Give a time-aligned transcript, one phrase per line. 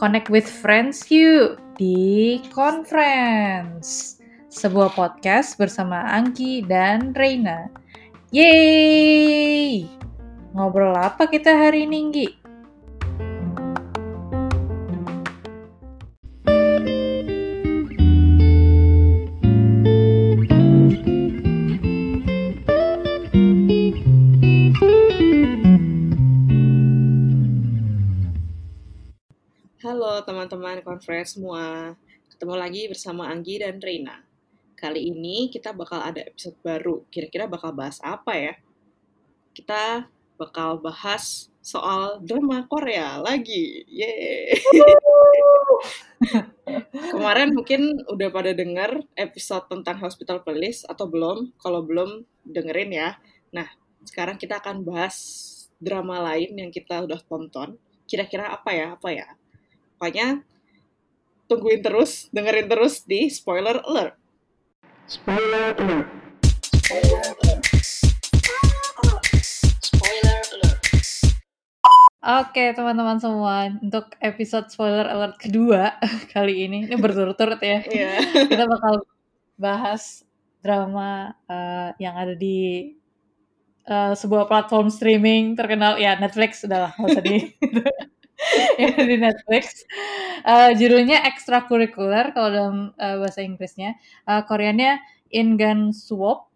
[0.00, 4.16] Connect with friends yuk di Conference.
[4.48, 7.68] Sebuah podcast bersama Angki dan Reina.
[8.32, 9.84] Yeay!
[10.56, 12.39] Ngobrol apa kita hari ini, Nggi?
[31.00, 31.96] Conference semua.
[32.28, 34.20] Ketemu lagi bersama Anggi dan Reina.
[34.76, 37.08] Kali ini kita bakal ada episode baru.
[37.08, 38.52] Kira-kira bakal bahas apa ya?
[39.56, 40.04] Kita
[40.36, 43.80] bakal bahas soal drama Korea lagi.
[43.88, 44.60] Yeay.
[47.16, 51.56] Kemarin mungkin udah pada denger episode tentang Hospital Playlist atau belum?
[51.56, 53.16] Kalau belum, dengerin ya.
[53.56, 53.72] Nah,
[54.04, 55.16] sekarang kita akan bahas
[55.80, 57.80] drama lain yang kita udah tonton.
[58.04, 59.00] Kira-kira apa ya?
[59.00, 59.28] Apa ya?
[59.96, 60.44] Pokoknya
[61.50, 64.14] tungguin terus, dengerin terus di Spoiler Alert.
[65.10, 66.06] Spoiler Alert.
[66.78, 67.66] Spoiler Alert.
[69.82, 70.78] Spoiler Alert.
[72.22, 75.98] Oke teman-teman semua, untuk episode spoiler alert kedua
[76.36, 77.82] kali ini, ini berturut-turut ya.
[77.82, 78.46] Yeah.
[78.46, 79.02] Kita bakal
[79.58, 80.22] bahas
[80.62, 82.94] drama uh, yang ada di
[83.90, 87.36] uh, sebuah platform streaming terkenal ya Netflix udahlah nggak usah di
[88.82, 89.84] yang di Netflix.
[90.42, 93.96] Uh, judulnya ekstrakurikuler kalau dalam uh, bahasa Inggrisnya.
[94.24, 96.50] Uh, Koreanya Ingan Swap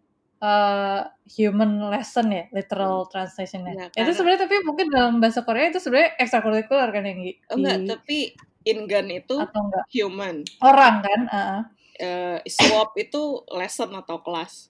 [0.45, 1.01] uh,
[1.37, 3.89] Human Lesson ya, literal translationnya.
[3.97, 7.57] Ya, itu sebenarnya tapi mungkin dalam bahasa Korea itu sebenarnya ekstrakurikuler kan yang di, oh,
[7.57, 8.19] enggak, tapi
[8.65, 9.85] Ingan itu atau enggak?
[9.93, 10.37] human.
[10.61, 11.21] Orang kan?
[11.29, 11.61] Uh,
[12.01, 14.69] uh, swap itu lesson atau kelas.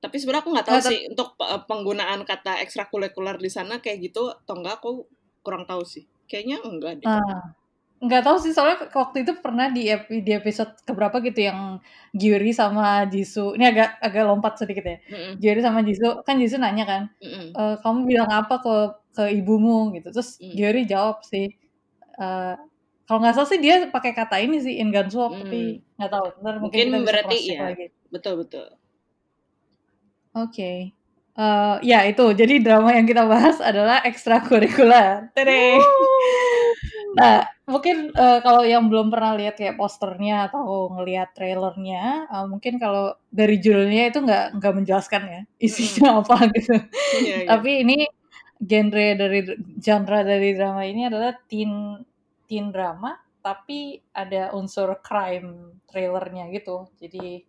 [0.00, 1.28] Tapi sebenarnya aku nggak tahu Oh, sih untuk
[1.68, 5.04] penggunaan kata ekstrakurikuler di sana kayak gitu atau enggak aku
[5.44, 6.08] kurang tahu sih.
[6.30, 7.06] Kayaknya enggak deh.
[7.10, 7.40] Uh,
[8.00, 9.82] nggak tahu sih soalnya waktu itu pernah di
[10.24, 11.84] di episode keberapa gitu yang
[12.16, 16.56] Gyuri sama Jisoo ini agak agak lompat sedikit ya Mm-mm, Gyuri sama Jisoo kan Jisoo
[16.64, 17.52] nanya kan mm-mm.
[17.52, 18.74] "E, kamu bilang apa ke
[19.20, 20.40] ke ibumu gitu terus.
[20.40, 21.52] Gyuri jawab sih
[22.24, 22.54] eh,
[23.04, 26.26] kalau nggak salah sih dia pakai kata ini sih in gun swap tapi nggak tahu
[26.40, 27.60] ntar mungkin, Mungkin berarti ya.
[27.68, 28.66] lagi Betul betul.
[30.34, 30.70] oke
[31.40, 35.80] Eh, ya itu jadi drama yang kita bahas adalah ekstrakurikuler Tadeng!
[37.16, 42.76] Nah, mungkin uh, kalau yang belum pernah lihat kayak posternya atau ngelihat trailernya, uh, mungkin
[42.76, 46.76] kalau dari judulnya itu nggak nggak menjelaskan ya isinya apa gitu.
[47.24, 47.48] Iya, iya.
[47.50, 47.98] Tapi ini
[48.60, 49.40] genre dari
[49.80, 52.04] genre dari drama ini adalah teen
[52.46, 56.86] teen drama, tapi ada unsur crime trailernya gitu.
[57.00, 57.42] Jadi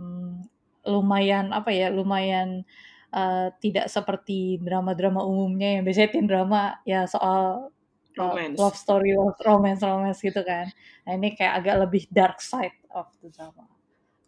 [0.00, 0.48] hmm,
[0.90, 2.66] lumayan apa ya, lumayan
[3.12, 7.70] uh, tidak seperti drama-drama umumnya yang biasanya teen drama ya soal
[8.18, 8.58] Romance.
[8.58, 10.66] love story, love romance, romance gitu kan.
[11.06, 13.70] Nah ini kayak agak lebih dark side of the drama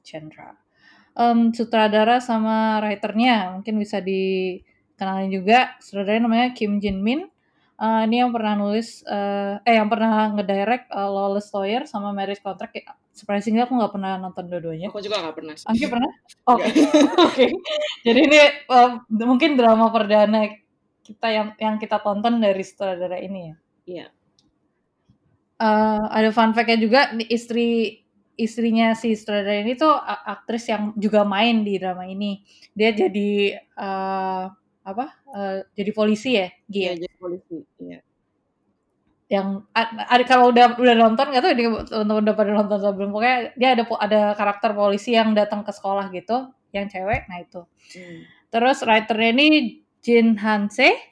[0.06, 0.54] genre.
[1.18, 5.74] Em, sutradara sama writernya mungkin bisa dikenalin juga.
[5.82, 7.26] Sutradaranya namanya Kim Jin Min.
[7.80, 12.44] Eh, ini yang pernah nulis, eh, eh yang pernah ngedirect uh, Lawless Lawyer sama Marriage
[12.44, 12.76] Contract.
[12.76, 14.92] Kayak, surprisingly aku nggak pernah nonton dua-duanya.
[14.92, 15.56] Aku juga nggak pernah.
[15.56, 15.64] sih.
[15.64, 16.12] Angki pernah?
[16.52, 16.68] Oke,
[17.28, 17.46] oke.
[18.04, 18.90] Jadi ini eh,
[19.24, 20.44] mungkin drama perdana
[21.00, 23.56] kita yang yang kita tonton dari sutradara ini ya.
[23.88, 24.06] Iya.
[25.60, 28.04] Eh, ada fun fact-nya juga istri
[28.36, 32.44] istrinya si sutradara ini tuh aktris yang juga main di drama ini.
[32.76, 34.44] Dia jadi eh,
[34.84, 35.19] apa?
[35.34, 36.82] Eh, jadi polisi ya, Gi, ya?
[36.90, 37.56] Iya jadi polisi.
[37.80, 37.98] Iya.
[39.30, 43.38] Yang ada kalau udah udah nonton nggak tahu ini teman-teman udah pada nonton sebelum pokoknya
[43.54, 47.30] dia ada ada karakter polisi yang datang ke sekolah gitu, yang cewek.
[47.30, 47.62] Nah itu.
[47.94, 48.20] Hmm.
[48.50, 49.48] Terus writernya ini
[50.02, 51.10] Jin Hanse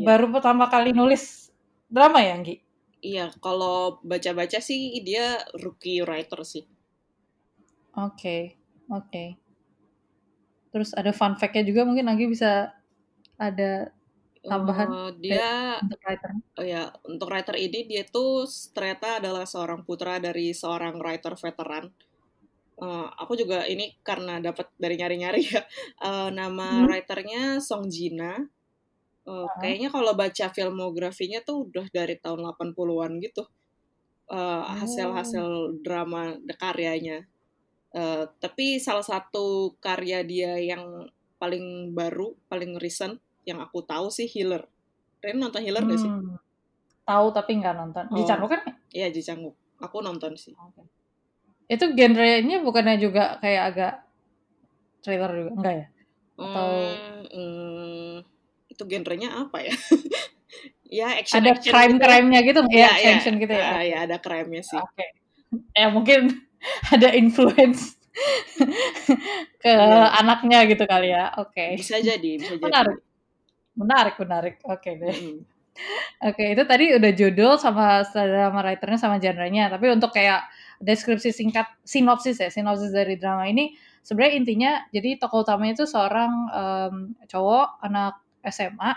[0.00, 0.06] Iya.
[0.16, 1.52] baru pertama kali nulis
[1.92, 2.56] drama ya, Gi?
[3.00, 6.64] Iya, kalau baca-baca sih dia rookie writer sih.
[7.96, 8.56] Oke,
[8.88, 9.36] oke.
[10.72, 12.74] Terus ada fun fact-nya juga mungkin lagi bisa
[13.40, 13.90] ada
[14.50, 15.46] Tambahan Eh, dia
[15.82, 16.32] untuk writer.
[16.58, 16.82] Oh ya,
[17.12, 18.44] untuk writer ini dia tuh
[18.76, 21.84] ternyata adalah seorang putra dari seorang writer veteran.
[22.86, 25.62] Eh, aku juga ini karena dapat dari nyari-nyari ya.
[26.08, 26.86] Eh, nama Hmm.
[26.88, 28.32] writernya Song Jina.
[29.32, 33.42] Eh, kayaknya kalau baca filmografinya tuh udah dari tahun 80-an gitu.
[34.38, 35.48] Eh, hasil-hasil
[35.86, 37.18] drama de- karyanya.
[37.90, 44.30] Eh, tapi salah satu karya dia yang paling baru, paling recent yang aku tahu sih
[44.30, 44.62] Healer.
[45.18, 46.06] Ren nonton Healer nggak sih?
[46.10, 46.38] Hmm.
[47.02, 48.04] Tahu tapi nggak nonton.
[48.14, 48.22] Oh.
[48.22, 48.62] Canggu kan?
[48.94, 49.56] Iya Ji Chang-wook.
[49.82, 50.54] Aku nonton sih.
[50.54, 50.86] Oke.
[51.66, 53.92] Itu genrenya bukannya juga kayak agak
[55.00, 55.86] trailer juga enggak ya?
[56.40, 56.48] Atau-
[56.90, 58.14] Hmm, hmm,
[58.70, 59.74] itu genrenya apa ya?
[60.90, 62.02] ya action ada action crime gitu.
[62.02, 64.74] crime-nya gitu ya, ya, ya, action gitu ya Ah, ya ada crime-nya sih.
[64.74, 65.06] oke
[65.72, 66.49] ya mungkin
[66.94, 67.96] ada influence
[69.62, 70.12] ke Iya.
[70.20, 72.62] anaknya gitu kali ya oke Bisa jadi, bisa jadi.
[72.64, 72.98] menarik
[73.76, 75.40] menarik menarik oke deh Mm.
[76.20, 79.72] Oke, itu tadi udah judul sama drama writernya sama genre-nya.
[79.72, 80.44] Tapi untuk kayak
[80.82, 83.72] deskripsi singkat, sinopsis ya, sinopsis dari drama ini
[84.04, 88.92] sebenarnya intinya jadi tokoh utamanya itu seorang em, cowok anak SMA.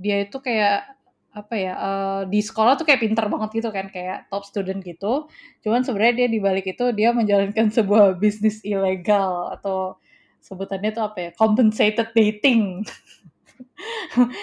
[0.00, 0.97] Dia itu kayak
[1.38, 5.30] apa ya eh, di sekolah tuh kayak pinter banget gitu kan, kayak top student gitu.
[5.62, 9.96] Cuman sebenarnya dia di balik itu dia menjalankan sebuah bisnis ilegal atau
[10.42, 12.62] sebutannya tuh apa ya, compensated dating.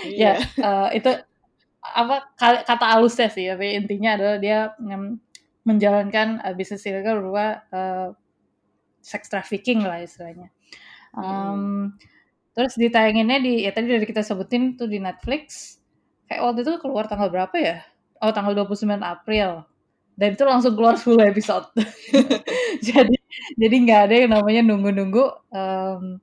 [0.07, 0.39] Iya.
[0.39, 1.11] ya eh, itu
[1.83, 4.71] apa kata halusnya sih tapi intinya adalah dia
[5.67, 8.15] menjalankan uh, bisnis ilegal berupa uh,
[9.03, 10.55] sex trafficking lah istilahnya.
[11.15, 11.95] Um,
[12.55, 15.75] Terus ditayanginnya di ya tadi dari kita sebutin tuh di Netflix.
[16.25, 17.77] Kayak waktu itu keluar tanggal berapa ya?
[18.21, 19.65] Oh tanggal 29 April.
[20.15, 21.67] Dan itu langsung keluar 10 episode.
[22.87, 23.15] jadi
[23.59, 26.17] jadi nggak ada yang namanya nunggu-nunggu um,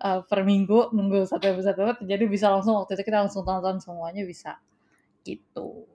[0.00, 4.22] uh, per minggu nunggu satu episode jadi bisa langsung waktu itu kita langsung tonton semuanya
[4.28, 4.60] bisa
[5.24, 5.88] gitu.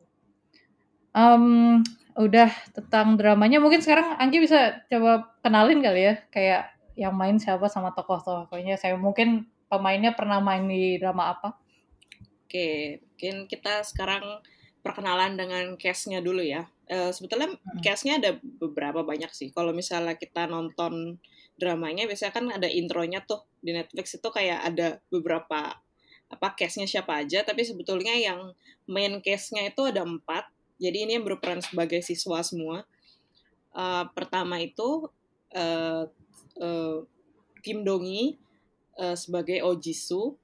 [1.16, 1.80] Em,
[2.20, 7.68] udah tentang dramanya mungkin sekarang Anggi bisa coba kenalin kali ya kayak yang main siapa
[7.68, 8.80] sama tokoh-tokohnya.
[8.80, 11.56] Saya mungkin pemainnya pernah main di drama apa?
[12.48, 14.44] Oke, mungkin kita sekarang
[14.84, 16.68] perkenalan dengan cast-nya dulu ya.
[16.92, 17.80] Eh, sebetulnya Hmm.
[17.80, 19.56] cast-nya ada beberapa banyak sih.
[19.56, 21.16] Kalau misalnya kita nonton
[21.56, 25.80] dramanya, biasanya kan ada intronya tuh di Netflix itu kayak ada beberapa
[26.28, 27.48] apa cast-nya siapa aja.
[27.48, 28.52] Tapi sebetulnya yang
[28.84, 30.52] main cast-nya itu ada empat.
[30.76, 32.84] Jadi ini yang berperan sebagai siswa semua.
[33.72, 35.08] Eh, pertama itu
[35.56, 36.04] eh,
[36.60, 36.98] eh,
[37.64, 38.36] Kim Dongi
[39.00, 40.36] eh, sebagai Oh Jisoo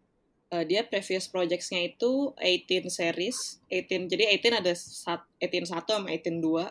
[0.51, 3.63] uh, dia previous projects-nya itu 18 series.
[3.71, 6.68] 18 jadi 18 ada sat, 18 1 sama 18 2.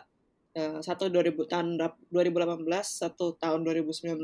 [0.51, 4.19] Uh, satu 2000 tahun dap- 2018, satu tahun 2019.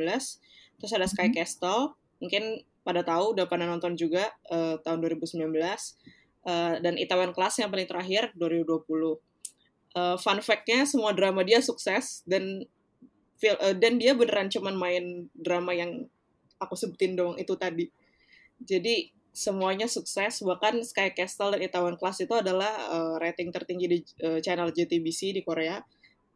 [0.78, 1.36] Terus ada Sky Mhm.
[1.40, 5.96] Castle, mungkin pada tahu udah pada nonton juga uh, tahun 2019.
[6.48, 9.20] Uh, dan Itaewon Class yang paling terakhir 2020.
[9.98, 12.64] Uh, fun fact-nya semua drama dia sukses dan
[13.44, 16.06] uh, dan dia beneran cuman main drama yang
[16.60, 17.88] aku sebutin dong itu tadi.
[18.64, 20.42] Jadi semuanya sukses.
[20.42, 25.38] Bahkan Sky Castle dan Itaewon Class itu adalah uh, rating tertinggi di uh, channel JTBC
[25.38, 25.78] di Korea.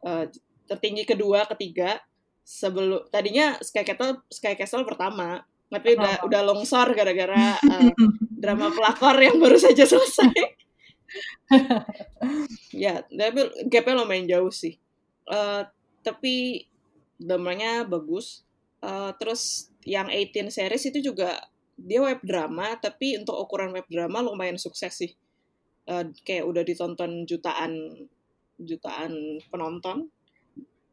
[0.06, 0.30] Uh,
[0.70, 1.98] tertinggi kedua ketiga.
[2.46, 6.28] Sebelum tadinya Sky Castle Sky Castle pertama tapi udah Oh.
[6.28, 7.90] udah longsor gara-gara uh,
[8.28, 10.30] drama pelakor yang baru saja selesai.
[12.72, 14.80] Ya tapi gapnya lumayan jauh sih.
[15.28, 15.68] Uh,
[16.00, 16.64] tapi
[17.20, 18.40] dramanya bagus.
[18.80, 21.36] Uh, terus yang 18 series itu juga
[21.76, 25.12] dia web drama tapi untuk ukuran web drama lumayan sukses sih.
[25.82, 28.06] Uh, kayak udah ditonton jutaan
[28.60, 30.12] jutaan penonton.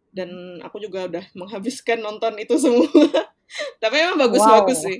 [0.09, 2.89] Dan aku juga udah menghabiskan nonton itu semua.
[3.81, 4.85] Tapi emang bagus-bagus Wow.
[4.89, 4.99] sih.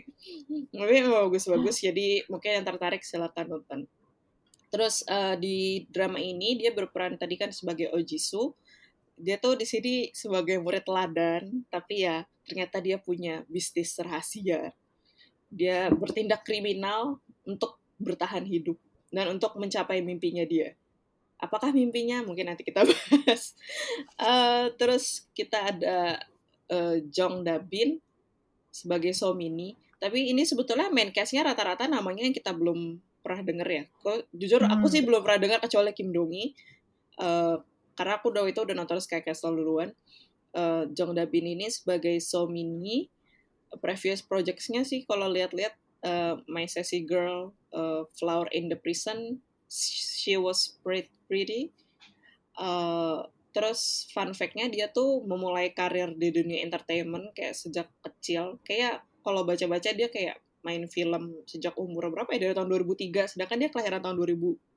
[0.74, 3.80] Tapi emang bagus-bagus jadi mungkin yang tertarik silakan nonton.
[4.70, 8.54] Terus uh, di drama ini dia berperan tadi kan sebagai Ojisu.
[9.20, 14.72] Dia tuh di sini sebagai murid teladan tapi ya ternyata dia punya bisnis rahasia
[15.50, 18.78] dia bertindak kriminal untuk bertahan hidup
[19.10, 20.78] dan untuk mencapai mimpinya dia.
[21.40, 22.22] Apakah mimpinya?
[22.22, 23.56] Mungkin nanti kita bahas.
[24.20, 26.20] Eh, terus kita ada
[26.70, 27.98] eh, Jong Dabin
[28.70, 29.74] sebagai Somini.
[30.00, 33.84] Tapi ini sebetulnya main cast-nya rata-rata namanya yang kita belum pernah denger ya.
[34.00, 34.94] Kok jujur aku Hmm.
[34.94, 36.56] sih belum pernah dengar kecuali Kim Dongi
[37.20, 37.58] Eh,
[38.00, 39.92] karena aku udah itu udah nonton Sky Castle duluan.
[40.56, 43.12] Eh, Jong Dabin ini sebagai Somini
[43.78, 45.74] previous projects-nya sih kalau lihat-lihat
[46.06, 49.38] eh, My Sassy Girl eh, Flower in the Prison
[49.70, 51.62] She Was Pretty, pretty.
[52.58, 59.02] Eh, terus fun fact-nya dia tuh memulai karir di dunia entertainment kayak sejak kecil kayak
[59.26, 63.70] kalau baca-baca dia kayak main film sejak umur berapa ya dari tahun 2003 sedangkan dia
[63.74, 64.70] kelahiran tahun 2000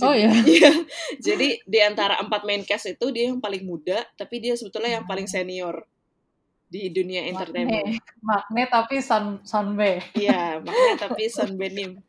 [0.00, 0.32] Oh ya.
[0.48, 0.72] Iya.
[1.20, 5.04] Jadi di antara empat main cast itu dia yang paling muda, tapi dia sebetulnya yang
[5.04, 5.84] paling senior
[6.72, 7.84] di dunia entertainment.
[7.84, 10.00] Magnet, magnet tapi sun sunbe.
[10.16, 12.00] Iya, makanya tapi Son Benim.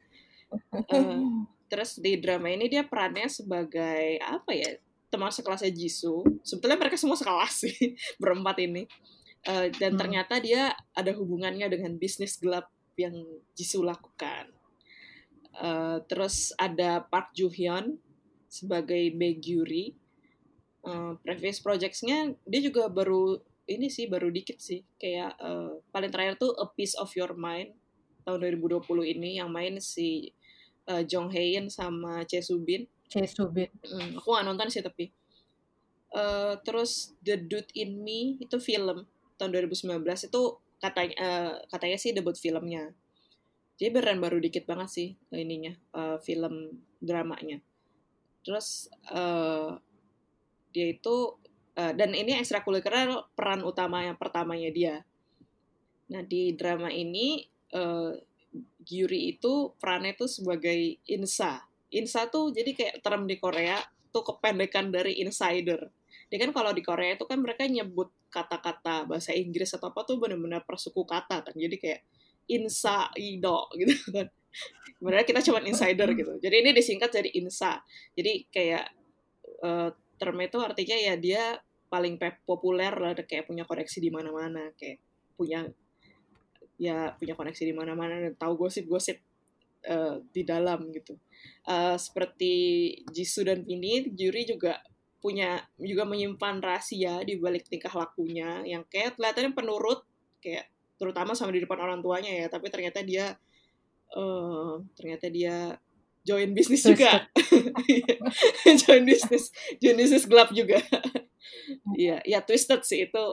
[0.88, 1.20] Eh,
[1.67, 4.79] terus di drama ini dia perannya sebagai apa ya?
[5.12, 6.24] Teman sekelasnya Jisoo.
[6.48, 7.75] Sebetulnya mereka semua sekelas sih,
[8.24, 8.88] berempat ini.
[9.43, 10.00] Eh, dan Hmm.
[10.00, 13.20] ternyata dia ada hubungannya dengan bisnis gelap yang
[13.60, 14.48] Jisoo lakukan.
[15.53, 18.00] Eh, terus ada Park Joo Hyun
[18.48, 19.91] sebagai Bae Gyuri.
[20.88, 26.36] Eh, previous projects-nya dia juga baru ini sih baru dikit sih kayak eh, paling terakhir
[26.36, 27.72] tuh A Piece of Your Mind
[28.24, 28.88] tahun 2020
[29.20, 30.32] ini yang main si
[30.88, 32.88] uh, Jong Hae-in sama Choi Soo Bin.
[33.12, 33.67] Choi Soo Bin.
[33.84, 35.12] Mm, aku nggak nonton sih tapi.
[36.13, 39.03] Uh, terus The Dude in Me itu film
[39.36, 39.98] tahun 2019
[40.29, 40.41] itu
[40.77, 42.93] katanya uh, katanya sih debut filmnya.
[43.75, 47.60] Jadi beneran baru dikit banget sih ininya uh, film dramanya.
[48.46, 49.75] Terus uh,
[50.70, 51.15] dia itu
[51.77, 54.96] uh, dan ini ekstrakurikuler peran utama yang pertamanya dia.
[56.13, 58.13] Nah di drama ini uh,
[58.84, 61.65] Gyuri itu perannya tuh sebagai insa.
[61.89, 63.82] Insa tuh jadi kayak term di Korea
[64.13, 65.89] tuh kependekan dari insider.
[66.30, 70.22] Dia kan kalau di Korea itu kan mereka nyebut kata-kata bahasa Inggris atau apa tuh
[70.22, 71.56] benar-benar persuku kata kan.
[71.58, 72.01] Jadi kayak
[72.50, 74.27] insa ido gitu kan.
[75.01, 76.34] Sebenarnya kita cuma insider gitu.
[76.38, 77.82] Jadi ini disingkat jadi insa.
[78.13, 78.86] Jadi kayak
[79.65, 81.43] uh, term itu artinya ya dia
[81.89, 84.98] paling populer lah kayak punya koneksi di mana-mana kayak
[85.38, 85.70] punya
[86.82, 89.22] ya punya koneksi di mana-mana dan tahu gosip-gosip
[89.86, 91.15] uh, di dalam gitu.
[91.70, 92.53] Uh, seperti
[93.13, 94.82] Jisoo dan Vini, Juri juga
[95.24, 100.03] punya juga menyimpan rahasia di balik tingkah lakunya yang kayak kelihatannya penurut
[100.43, 100.67] kayak
[101.00, 103.32] terutama sama di depan orang tuanya ya, tapi ternyata dia
[104.17, 105.79] uh, ternyata dia
[106.24, 107.27] join bisnis juga.
[108.84, 110.80] join bisnis, join bisnis gelap juga.
[111.96, 113.25] Iya, ya twisted sih itu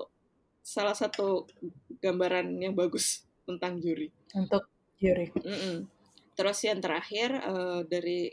[0.61, 1.51] salah satu
[1.99, 4.13] gambaran yang bagus tentang juri.
[4.37, 4.71] Untuk
[5.01, 5.33] juri.
[5.35, 5.77] Mm -mm.
[6.39, 8.31] Terus yang terakhir uh, dari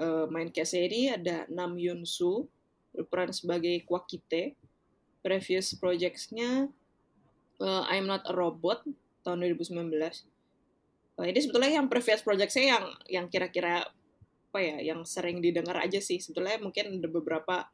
[0.00, 2.48] uh, main Keseri ada Nam Yun Soo
[2.94, 4.56] berperan sebagai Kwakite.
[5.18, 6.70] Previous projects-nya
[7.60, 8.86] uh, I'm Not a Robot
[9.26, 10.37] tahun 2019.
[11.18, 13.82] Uh, ini sebetulnya yang previous project saya yang yang kira-kira
[14.48, 16.22] apa ya yang sering didengar aja sih.
[16.22, 17.66] Sebetulnya mungkin ada beberapa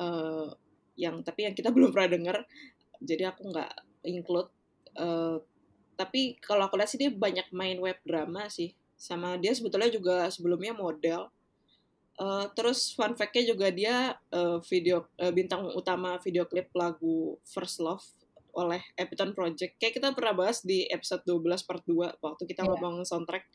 [0.00, 0.48] uh,
[0.96, 2.36] yang tapi yang kita belum pernah dengar
[3.00, 3.72] jadi aku nggak
[4.08, 4.48] include
[4.96, 5.40] uh,
[6.00, 8.72] tapi kalau aku lihat sih dia banyak main web drama sih.
[8.96, 11.28] Sama dia sebetulnya juga sebelumnya model.
[12.20, 17.80] Uh, terus fun fact-nya juga dia uh, video uh, bintang utama video klip lagu First
[17.80, 18.04] Love
[18.54, 22.70] oleh Epiton Project kayak kita pernah bahas di episode 12 part 2 waktu kita yeah.
[22.70, 23.46] ngomong soundtrack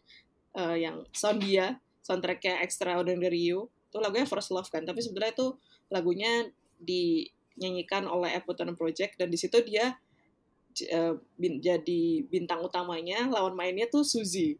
[0.55, 5.47] uh, yang sound dia soundtracknya Extraordinary You itu lagunya First Love kan tapi sebetulnya itu
[5.91, 6.49] lagunya
[6.79, 9.95] dinyanyikan oleh Epiton Project dan di situ dia
[10.91, 14.59] uh, bin, jadi bintang utamanya lawan mainnya tuh Suzy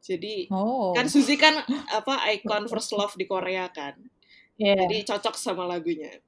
[0.00, 0.96] jadi oh.
[0.96, 1.60] kan Suzy kan
[1.92, 3.96] apa ikon first love di Korea kan
[4.60, 4.76] yeah.
[4.88, 6.20] jadi cocok sama lagunya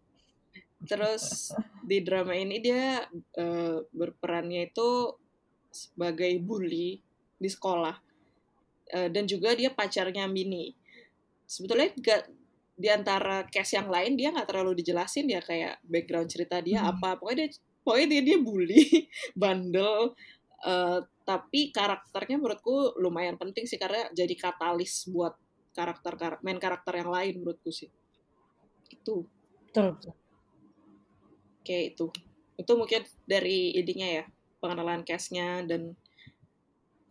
[0.86, 3.02] terus di drama ini dia
[3.38, 5.16] uh, berperannya itu
[5.72, 7.00] sebagai bully
[7.38, 7.96] di sekolah.
[8.92, 10.76] Uh, dan juga dia pacarnya Mini
[11.52, 12.22] sebetulnya gak
[12.72, 16.90] di antara case yang lain dia nggak terlalu dijelasin ya kayak background cerita dia hmm.
[16.96, 17.20] apa.
[17.20, 18.82] Pokoknya dia pokoknya dia dia bully
[19.40, 20.16] bandel.
[20.62, 25.34] Uh, tapi karakternya menurutku lumayan penting sih karena jadi katalis buat
[25.74, 27.90] karakter main karakter yang lain menurutku sih.
[28.88, 29.26] Itu.
[29.68, 30.14] Betul, betul.
[31.62, 32.06] Kayak itu
[32.58, 34.24] itu mungkin dari idenya ya
[34.62, 35.98] pengenalan castnya dan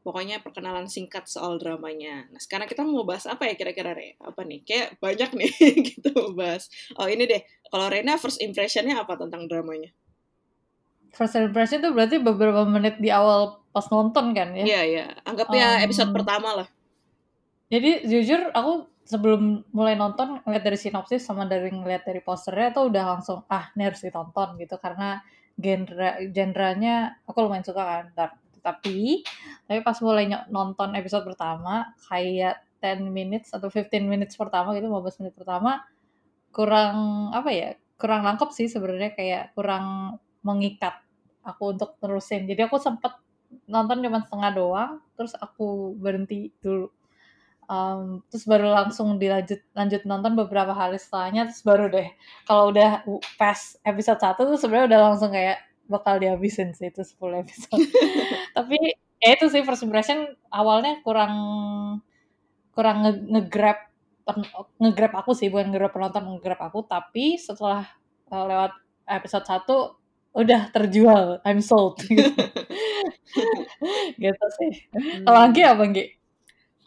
[0.01, 2.25] pokoknya perkenalan singkat soal dramanya.
[2.31, 4.17] Nah sekarang kita mau bahas apa ya kira-kira Re?
[4.23, 4.65] Apa nih?
[4.65, 5.51] Kayak banyak nih
[5.93, 6.71] kita mau bahas.
[6.97, 9.93] Oh ini deh, kalau Rena first impressionnya apa tentang dramanya?
[11.11, 14.63] first impression itu berarti beberapa menit di awal pas nonton kan ya?
[14.63, 16.67] Iya iya, anggapnya um, episode pertama lah.
[17.71, 22.87] Jadi jujur aku sebelum mulai nonton ngeliat dari sinopsis sama dari ngeliat dari posternya tuh
[22.87, 25.19] udah langsung ah ini harus ditonton gitu karena
[25.59, 28.05] genre genrenya aku lumayan suka kan.
[28.63, 29.27] Tapi
[29.67, 35.19] tapi pas mulai nonton episode pertama kayak 10 minutes atau 15 minutes pertama gitu 15
[35.21, 35.83] menit pertama
[36.55, 41.03] kurang apa ya kurang lengkap sih sebenarnya kayak kurang mengikat
[41.45, 42.49] aku untuk terusin.
[42.49, 43.13] Jadi aku sempet
[43.67, 46.89] nonton cuma setengah doang, terus aku berhenti dulu.
[47.71, 52.11] Um, terus baru langsung dilanjut lanjut nonton beberapa hari setelahnya, terus baru deh
[52.43, 53.07] kalau udah
[53.39, 57.79] pas episode satu tuh sebenarnya udah langsung kayak bakal dihabisin sih itu 10 episode.
[58.59, 58.75] Tapi
[59.23, 61.33] ya itu sih first impression awalnya kurang
[62.75, 63.77] kurang nge-grab
[64.81, 67.85] nge-grab aku sih bukan nge-grab penonton nge-grab aku tapi setelah
[68.33, 68.73] uh, lewat
[69.05, 72.23] episode 1 udah terjual I'm sold gitu,
[74.23, 75.27] gitu sih hmm.
[75.27, 76.05] kalau Anggi apa Anggi?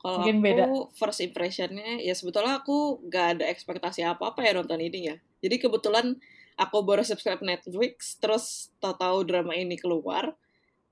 [0.04, 0.64] Kalau aku beda.
[1.00, 5.16] first impressionnya ya sebetulnya aku gak ada ekspektasi apa-apa ya nonton ini ya.
[5.40, 6.20] Jadi kebetulan
[6.60, 10.36] aku baru subscribe Netflix, terus tahu-tahu drama ini keluar,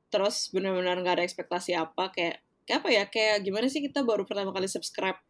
[0.08, 4.24] terus benar-benar gak ada ekspektasi apa kayak kayak apa ya kayak gimana sih kita baru
[4.24, 5.20] pertama kali subscribe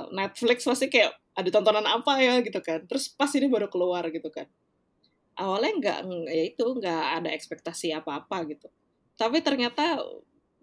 [0.00, 2.88] uh, Netflix pasti kayak ada tontonan apa ya gitu kan.
[2.88, 4.48] Terus pas ini baru keluar gitu kan
[5.38, 5.98] awalnya nggak
[6.30, 8.68] ya itu nggak ada ekspektasi apa-apa gitu
[9.18, 9.98] tapi ternyata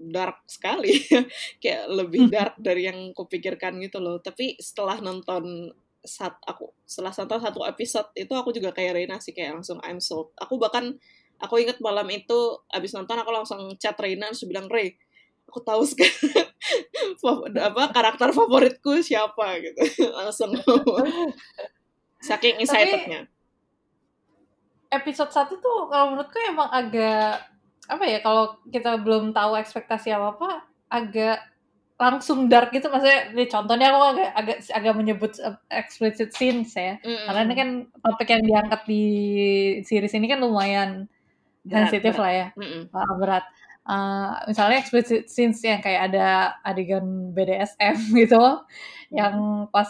[0.10, 0.98] dark sekali.
[1.62, 4.18] Kayak lebih dark dari yang kupikirkan gitu loh.
[4.18, 5.70] Tapi setelah nonton
[6.02, 10.02] saat aku setelah nonton satu episode itu aku juga kayak Reina sih kayak langsung I'm
[10.02, 10.98] sold aku bahkan
[11.38, 14.98] aku inget malam itu abis nonton aku langsung chat Reina terus bilang Rey
[15.52, 16.48] aku tahu sekarang
[17.68, 19.84] apa karakter favoritku siapa gitu.
[20.18, 20.56] Langsung
[22.24, 23.28] saking excitednya.
[24.88, 27.51] episode satu tuh kalau menurutku emang agak
[27.92, 30.50] apa ya kalau kita belum tahu ekspektasi apa apa
[30.88, 31.52] agak
[32.02, 32.90] langsung dark gitu.
[32.90, 35.32] Maksudnya ini contohnya aku agak agak agak menyebut
[35.70, 36.98] explicit scenes ya.
[36.98, 37.26] Mm-hmm.
[37.30, 37.70] karena ini kan
[38.02, 39.06] topik yang diangkat di
[39.86, 41.06] series ini kan lumayan
[41.62, 42.48] sensitif lah ya.
[42.58, 42.90] Mm-hmm.
[43.22, 43.46] berat.
[43.82, 48.62] Uh, misalnya explicit scenes yang kayak ada adegan BDSM gitu
[49.10, 49.90] yang pas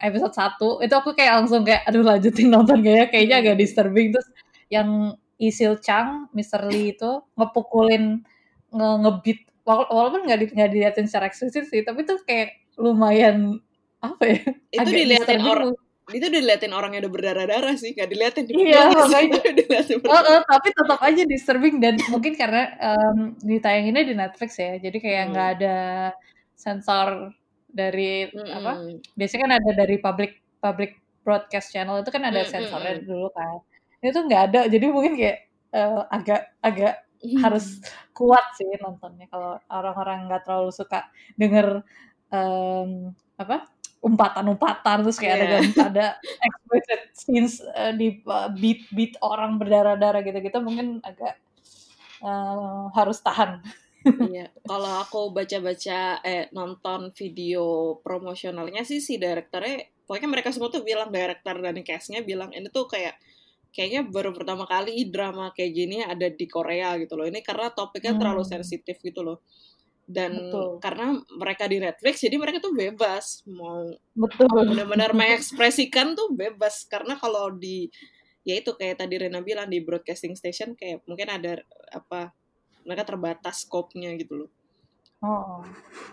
[0.00, 4.12] episode 1 itu aku kayak langsung kayak aduh lanjutin nonton kayak kayaknya agak disturbing.
[4.12, 4.28] Terus
[4.68, 6.64] yang Isil Chang, Mr.
[6.68, 8.24] Lee itu ngepukulin
[8.72, 13.60] nge ngebit walaupun nggak di, nggak dilihatin secara eksplisit sih, tapi tuh kayak lumayan
[14.00, 14.40] apa ya?
[14.72, 15.74] Itu dilihatin orang
[16.06, 19.42] itu dilihatin orang yang udah berdarah-darah sih, nggak dilihatin Iya, makanya.
[20.14, 24.98] oh, oh, tapi tetap aja disturbing dan mungkin karena um, ditayanginnya di Netflix ya, jadi
[25.02, 25.56] kayak nggak hmm.
[25.58, 25.76] ada
[26.54, 27.34] sensor
[27.66, 28.54] dari hmm.
[28.54, 28.72] apa?
[29.18, 30.94] Biasanya kan ada dari public public
[31.26, 33.02] broadcast channel itu kan ada hmm, sensornya hmm.
[33.02, 33.58] dulu kan
[34.02, 35.38] itu nggak ada jadi mungkin kayak
[35.72, 37.40] uh, agak agak hmm.
[37.42, 37.80] harus
[38.12, 41.84] kuat sih nontonnya kalau orang-orang nggak terlalu suka denger
[42.32, 43.68] um, apa
[44.04, 45.44] umpatan-umpatan terus kayak yeah.
[45.44, 45.58] ada
[45.90, 51.40] ada explicit scenes uh, di uh, beat beat orang berdarah-darah gitu-gitu mungkin agak
[52.22, 53.60] uh, harus tahan.
[54.06, 60.86] Iya, kalau aku baca-baca eh nonton video promosionalnya sih si direkturnya pokoknya mereka semua tuh
[60.86, 63.18] bilang direktur dan castnya bilang ini tuh kayak
[63.74, 67.28] kayaknya baru pertama kali drama kayak gini ada di Korea gitu loh.
[67.28, 68.20] Ini karena topiknya hmm.
[68.20, 69.44] terlalu sensitif gitu loh.
[70.06, 70.78] Dan Betul.
[70.78, 76.86] karena mereka di Netflix, jadi mereka tuh bebas mau benar-benar mengekspresikan tuh bebas.
[76.86, 77.90] Karena kalau di
[78.46, 81.58] ya itu kayak tadi Rena bilang di broadcasting station kayak mungkin ada
[81.90, 82.30] apa
[82.86, 84.50] mereka terbatas scope-nya gitu loh.
[85.26, 85.66] Oh,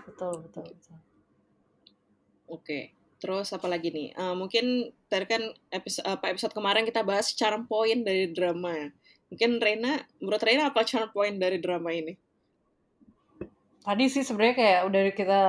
[0.10, 0.98] betul betul betul.
[2.50, 2.66] Oke.
[2.66, 2.84] Okay.
[3.24, 4.12] Terus apa lagi nih?
[4.20, 8.92] Uh, mungkin tadi kan episode, apa episode kemarin kita bahas charm point dari drama.
[9.32, 12.20] Mungkin Rena, menurut Rena apa charm point dari drama ini?
[13.80, 15.42] Tadi sih sebenarnya kayak udah kita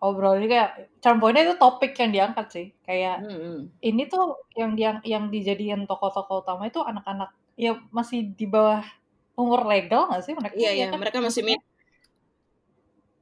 [0.00, 2.66] obrol ini kayak charm pointnya itu topik yang diangkat sih.
[2.80, 3.60] Kayak hmm, hmm.
[3.84, 8.80] ini tuh yang yang yang dijadiin tokoh-tokoh utama itu anak-anak ya masih di bawah
[9.36, 10.54] umur legal nggak sih mereka?
[10.56, 10.96] Iya iya, kan?
[10.96, 11.60] mereka masih mid.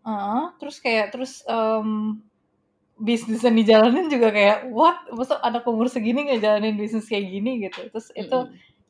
[0.07, 2.23] Uh, terus kayak terus um,
[2.97, 4.97] bisnis yang dijalanin juga kayak what?
[5.13, 7.69] Masa anak umur segini ngejalanin bisnis kayak gini?
[7.69, 7.93] Gitu.
[7.93, 8.39] Terus itu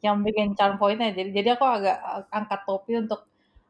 [0.04, 1.10] yang bikin charm pointnya.
[1.10, 1.98] Jadi jadi aku agak
[2.30, 3.26] angkat topi untuk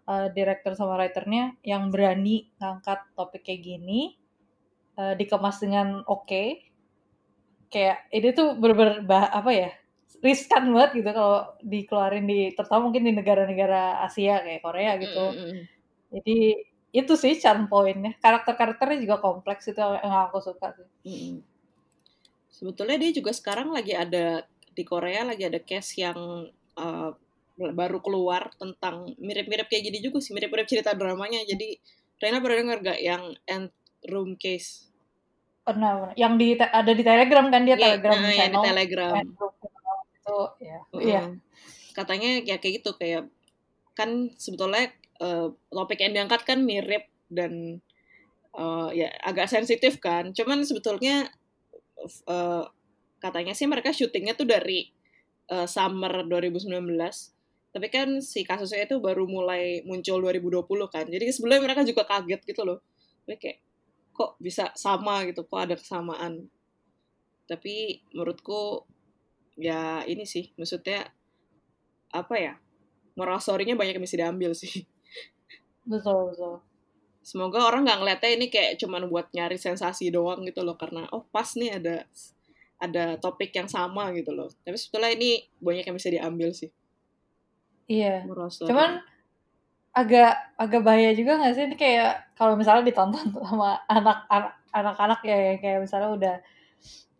[0.09, 4.17] uh, director sama writernya yang berani ngangkat topik kayak gini
[5.01, 6.27] uh, dikemas dengan oke.
[6.29, 6.49] Okay.
[7.67, 9.71] kayak ini tuh berber apa ya
[10.23, 15.25] riskan banget gitu kalau dikeluarin di terutama mungkin di negara-negara Asia kayak Korea gitu.
[15.35, 15.63] Mm -hmm.
[16.15, 16.39] jadi
[16.97, 18.17] itu sih charm pointnya.
[18.17, 20.89] Karakter-karakternya juga kompleks itu yang aku suka sih.
[21.07, 21.39] Hmm.
[22.57, 26.49] sebetulnya dia juga sekarang lagi ada di Korea lagi ada case yang
[26.81, 27.11] uh,
[27.57, 31.45] baru keluar tentang mirip-mirip kayak gini juga sih mirip-mirip cerita dramanya.
[31.45, 31.77] Jadi
[32.17, 33.69] Rena pernah dengar gak yang end
[34.09, 34.89] room case?
[35.69, 39.15] Pernah, yang di ada di Telegram kan dia yeah, Telegram nah, channel di Telegram.
[39.21, 40.79] Itu ya.
[40.97, 41.23] Uh, iya
[41.97, 43.33] katanya ya kayak gitu kayak
[43.97, 47.83] kan sebetulnya uh, topik yang diangkat kan mirip dan
[48.57, 50.33] uh, ya agak sensitif kan.
[50.33, 51.29] Cuman sebetulnya
[52.27, 52.65] uh,
[53.21, 54.91] katanya sih mereka syutingnya tuh dari
[55.53, 56.73] uh, summer 2019.
[57.77, 61.05] Tapi kan si kasusnya itu baru mulai muncul 2020 kan.
[61.05, 62.81] Jadi sebelumnya mereka juga kaget gitu loh.
[63.29, 63.59] Jadi kayak
[64.17, 66.49] kok bisa sama gitu, kok ada kesamaan.
[67.45, 68.89] Tapi menurutku
[69.61, 71.05] ya ini sih, maksudnya
[72.17, 72.55] apa ya?
[73.17, 74.85] Moral story-nya banyak yang bisa diambil sih.
[75.87, 76.61] Betul, betul.
[77.23, 81.27] Semoga orang nggak ngeliatnya ini kayak cuman buat nyari sensasi doang gitu loh karena oh
[81.31, 82.07] pas nih ada
[82.79, 84.51] ada topik yang sama gitu loh.
[84.63, 86.71] Tapi sebetulnya ini banyak yang bisa diambil sih.
[87.91, 88.27] Iya.
[88.27, 88.67] Merasa.
[88.67, 89.03] Cuman
[89.97, 95.37] agak agak bahaya juga nggak sih ini kayak kalau misalnya ditonton sama anak-anak anak-anak ya
[95.55, 96.37] yang kayak misalnya udah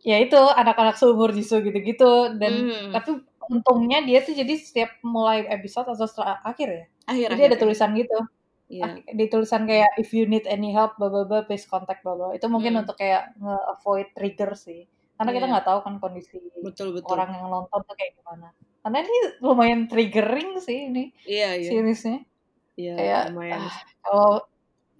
[0.05, 2.93] ya itu anak-anak seumur Jisoo gitu-gitu dan hmm.
[2.93, 3.17] tapi
[3.49, 7.57] untungnya dia tuh jadi setiap mulai episode atau setelah akhir ya akhir, jadi akhir, ada
[7.57, 8.17] tulisan gitu
[8.67, 8.99] yeah.
[9.11, 12.27] di tulisan kayak if you need any help bla bla bla please contact bla bla
[12.35, 12.81] itu mungkin hmm.
[12.85, 15.37] untuk kayak nge-avoid trigger sih karena yeah.
[15.39, 15.53] kita iya.
[15.55, 17.15] nggak tahu kan kondisi betul, betul.
[17.17, 18.53] orang yang nonton tuh kayak gimana
[18.85, 21.69] karena ini lumayan triggering sih ini iya, iya.
[21.71, 22.23] seriesnya
[22.77, 23.57] Iya, kayak lumayan.
[23.65, 24.31] ah, kalau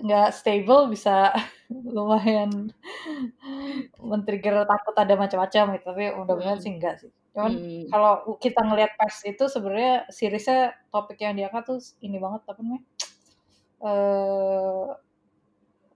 [0.02, 1.30] nggak stable bisa
[1.96, 2.74] lumayan
[4.02, 6.66] men-trigger takut ada macam-macam gitu tapi mudah-mudahan Hmm.
[6.66, 7.86] sih enggak sih cuman Hmm.
[7.94, 12.82] kalau kita ngelihat pers itu sebenarnya seriesnya topik yang diangkat tuh ini banget apa namanya
[13.82, 14.88] eh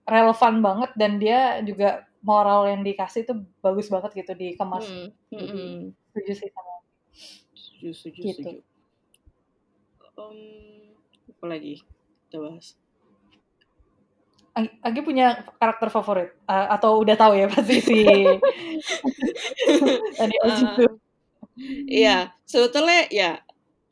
[0.02, 5.10] relevan banget dan dia juga moral yang dikasih tuh bagus banget gitu dikemas Hmm.
[5.30, 5.82] jadi Hmm.
[6.10, 6.70] setuju sih sama
[7.52, 8.32] Setuju, setuju, Gitu.
[8.32, 8.60] setuju.
[10.16, 10.96] Um,
[11.32, 11.80] apa lagi
[12.28, 12.76] kita bahas?
[14.52, 17.98] Ag- Agi punya karakter favorit Uh, atau udah tahu ya pasti si
[20.18, 20.84] tadi Eh, Ojitu
[21.88, 23.30] Iya, sebetulnya ya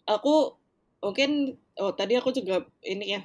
[0.08, 0.56] aku
[1.04, 3.20] mungkin oh tadi aku juga ini ya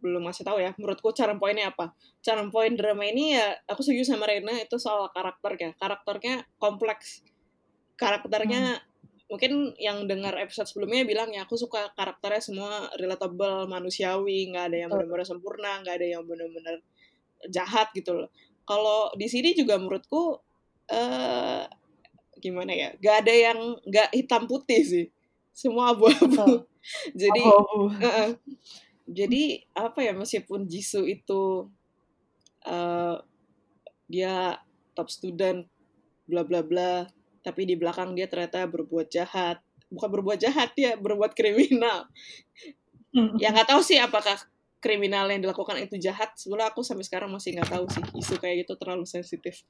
[0.00, 0.72] belum ngasih tahu ya.
[0.80, 1.92] Menurutku cara poinnya apa?
[2.24, 5.76] Cara poin drama ini ya aku setuju sama Rena itu soal karakternya.
[5.76, 7.22] Karakternya kompleks.
[8.00, 8.80] Karakternya
[9.30, 14.76] mungkin yang dengar episode sebelumnya bilang ya aku suka karakternya semua relatable, manusiawi, nggak ada
[14.86, 16.82] yang benar-benar sempurna, nggak ada yang benar-benar
[17.52, 18.28] jahat gitu loh.
[18.64, 20.40] Kalau di sini juga menurutku
[20.90, 21.62] eh
[22.40, 25.06] gimana ya nggak ada yang nggak hitam putih sih
[25.52, 26.64] semua abu-abu
[27.20, 28.30] jadi abu-abu uh-uh.
[29.10, 31.66] Jadi apa ya meskipun Jisoo itu
[32.62, 33.16] eh,
[34.06, 34.54] dia
[34.94, 35.66] top student
[36.30, 39.58] bla bla bla tapi di belakang dia ternyata berbuat jahat.
[39.90, 42.06] Bukan berbuat jahat ya berbuat kriminal.
[43.42, 44.38] Ya nggak tahu sih apakah
[44.78, 46.36] kriminal yang dilakukan itu jahat.
[46.38, 49.66] Sebenarnya aku sampai sekarang masih nggak tahu sih isu kayak gitu terlalu sensitif.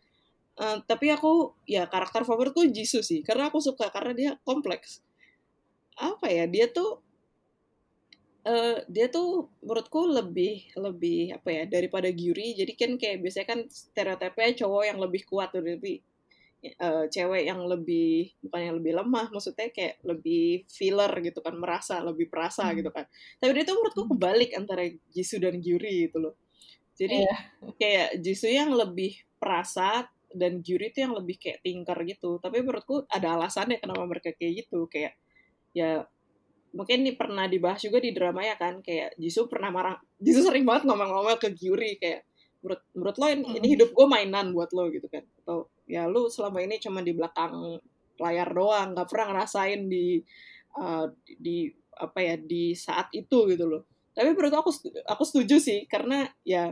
[0.60, 3.24] Eh, tapi aku ya karakter favoritku Jisoo sih.
[3.24, 5.00] Karena aku suka karena dia kompleks.
[5.96, 7.00] Apa ya dia tuh
[8.44, 12.56] eh dia tuh menurutku lebih lebih apa ya daripada Gyuri.
[12.56, 16.00] Jadi kan kayak biasanya kan stereotipnya cowok yang lebih kuat tuh lebih
[16.60, 22.00] eh, cewek yang lebih bukan yang lebih lemah maksudnya kayak lebih filler gitu kan merasa
[22.04, 22.76] lebih perasa Hmm.
[22.80, 23.04] gitu kan.
[23.40, 26.34] Tapi dia tuh menurutku kebalik antara Jisoo dan Gyuri gitu loh.
[26.96, 27.34] Jadi Iya.
[27.80, 32.36] kayak Jisoo yang lebih perasa dan Gyuri tuh yang lebih kayak tinker gitu.
[32.40, 34.84] Tapi menurutku ada alasannya kenapa mereka kayak gitu.
[34.88, 35.16] Kayak
[35.72, 36.04] ya
[36.70, 40.62] mungkin ini pernah dibahas juga di drama ya kan kayak Jisoo pernah marah Jisoo sering
[40.62, 42.26] banget ngomong-ngomong ke Gyuri kayak
[42.60, 45.24] menurut menurut lo ini, ini hidup gue mainan buat lo gitu kan.
[45.42, 47.80] Atau ya lu selama ini cuma di belakang
[48.20, 50.20] layar doang nggak pernah ngerasain di
[50.76, 53.82] uh, di, apa ya di saat itu gitu loh.
[54.12, 54.70] Tapi menurut aku
[55.08, 56.70] aku setuju sih karena ya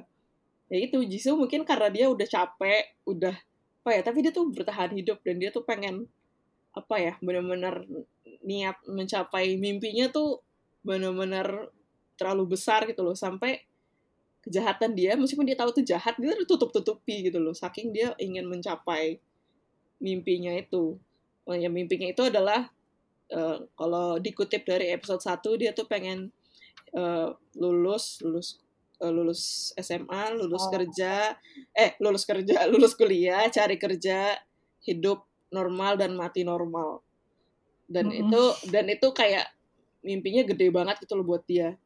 [0.69, 3.35] ya itu Jisoo mungkin karena dia udah capek udah
[3.89, 6.05] apa ya tapi dia tuh bertahan hidup dan dia tuh pengen
[6.79, 7.83] apa ya benar-benar
[8.47, 10.41] niat mencapai mimpinya tuh
[10.87, 11.75] benar-benar
[12.19, 13.15] terlalu besar gitu loh.
[13.19, 13.67] Sampai
[14.43, 17.53] kejahatan dia meskipun dia tahu itu jahat dia tutup tutupi gitu loh.
[17.53, 19.19] Saking dia ingin mencapai
[20.01, 20.99] mimpinya itu.
[21.49, 22.69] Oh, ya mimpinya itu adalah
[23.33, 26.33] eh, kalau dikutip dari episode 1 dia tuh pengen
[26.97, 28.61] eh, lulus lulus
[29.01, 30.73] eh, lulus SMA lulus Oh.
[30.73, 31.37] kerja
[31.73, 34.37] eh lulus kerja lulus kuliah cari kerja
[34.85, 37.01] hidup normal dan mati normal.
[37.89, 38.29] Dan Mm-mm.
[38.29, 39.49] itu dan itu kayak
[40.05, 41.77] mimpinya gede banget gitu loh buat dia.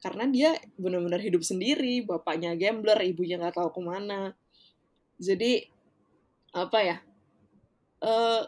[0.00, 4.36] Karena dia benar-benar hidup sendiri bapaknya gambler ibunya nggak tahu ke mana.
[5.16, 5.64] Jadi
[6.56, 6.96] apa ya
[7.96, 8.42] eh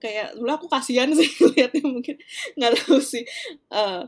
[0.00, 2.16] kayak dulu aku kasihan sih lihatnya mungkin.
[2.56, 3.24] Nggak tahu sih.
[3.72, 4.02] Eh,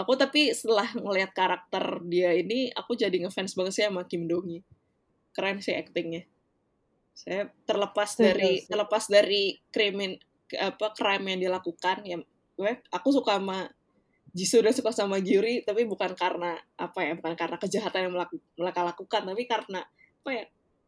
[0.00, 4.64] aku tapi setelah ngelihat karakter dia ini aku jadi ngefans banget sih sama Kim Dong-gi
[5.36, 6.26] keren sih aktingnya
[7.14, 8.66] saya terlepas Setuju dari sih.
[8.68, 10.12] terlepas dari krimin
[10.56, 12.16] apa crime yang dilakukan ya
[12.56, 13.70] gue aku suka sama
[14.30, 18.42] Jisoo dan suka sama Gyuri tapi bukan karena apa ya bukan karena kejahatan yang melaku-
[18.54, 19.80] mereka lakukan tapi karena
[20.22, 20.44] apa ya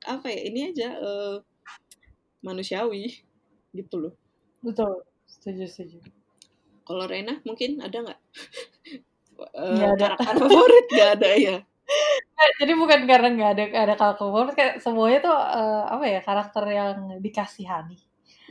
[0.07, 1.37] apa ya ini aja eh,
[2.43, 3.23] manusiawi
[3.75, 4.15] gitu loh
[4.63, 5.99] betul setuju setuju
[6.83, 8.21] kalau Rena mungkin ada nggak
[9.99, 10.07] ada.
[10.19, 11.57] karakter favorit nggak ada ya
[12.43, 16.65] Eh, jadi bukan karena nggak ada ada favorit kayak semuanya tuh eh, apa ya karakter
[16.71, 17.99] yang dikasihani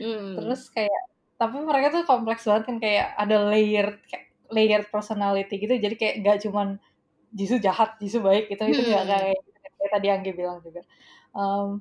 [0.00, 0.34] Hmm.
[0.40, 1.02] terus kayak
[1.36, 6.14] tapi mereka tuh kompleks banget kan kayak ada layer kayak layered personality gitu jadi kayak
[6.24, 6.80] nggak cuman
[7.32, 9.12] Jisoo jahat Jisoo baik gitu itu nggak Hmm.
[9.12, 9.40] kayak
[9.78, 10.80] kayak tadi Anggi bilang juga
[11.32, 11.80] Em,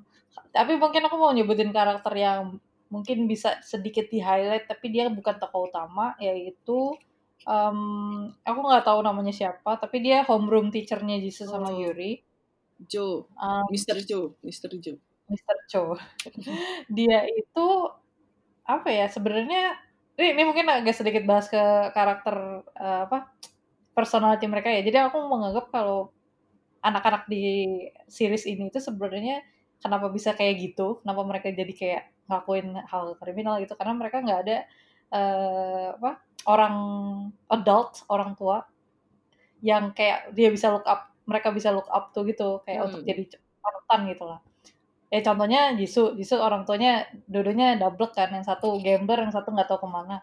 [0.52, 2.60] tapi mungkin aku mau nyebutin karakter yang
[2.92, 6.96] mungkin bisa sedikit di highlight tapi dia bukan tokoh utama yaitu
[7.48, 7.80] em,
[8.46, 11.78] aku nggak tahu namanya siapa tapi dia homeroom teachernya Jisoo sama Oh.
[11.78, 12.22] Yuri
[12.90, 13.98] Joe Em, Mr.
[14.06, 14.72] Joe Mr.
[14.82, 14.98] Joe
[15.32, 15.58] Mr.
[15.72, 15.96] Cho.
[16.92, 17.68] dia itu
[18.68, 19.76] apa ya sebenarnya
[20.20, 21.60] ini, ini mungkin agak sedikit bahas ke
[21.96, 22.36] karakter
[22.78, 23.32] eh, apa
[23.96, 24.82] personality mereka ya.
[24.86, 26.12] Jadi aku menganggap kalau
[26.82, 27.76] anak-anak di
[28.10, 29.44] series ini itu sebenarnya
[29.84, 34.40] kenapa bisa kayak gitu, kenapa mereka jadi kayak ngelakuin hal kriminal gitu karena mereka nggak
[34.48, 34.58] ada
[35.12, 36.76] eh, apa orang
[37.52, 38.66] adult orang tua
[39.62, 42.88] yang kayak dia bisa look up mereka bisa look up tuh gitu kayak Hmm.
[42.90, 43.24] untuk jadi
[43.62, 44.40] panutan gitu lah.
[45.12, 46.16] Ya contohnya Jisoo.
[46.18, 50.18] Jisoo orang tuanya dua-duanya double kan yang satu gambler yang satu nggak tahu ke mana.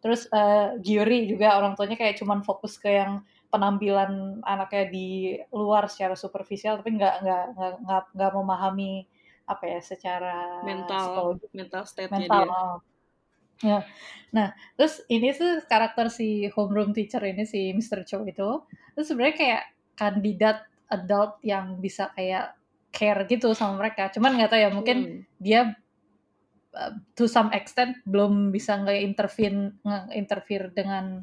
[0.00, 5.90] Terus eh, Gyuri juga orang tuanya kayak cuman fokus ke yang penampilan anaknya di luar
[5.90, 7.44] secara superficial tapi nggak nggak
[7.82, 8.92] nggak nggak memahami
[9.50, 11.46] apa ya secara mental psikologi.
[11.50, 12.54] mental state-nya mental dia.
[13.62, 13.84] Ya
[14.30, 18.06] nah terus ini tuh karakter si homeroom teacher ini si Mr.
[18.06, 19.62] Cho itu terus sebenarnya kayak
[19.98, 20.56] kandidat
[20.90, 22.54] adult yang bisa kayak
[22.90, 25.20] care gitu sama mereka cuman nggak tahu ya mungkin Hmm.
[25.38, 25.60] dia
[26.74, 31.20] uh, to some extent belum bisa nge-intervene nge-interfere dengan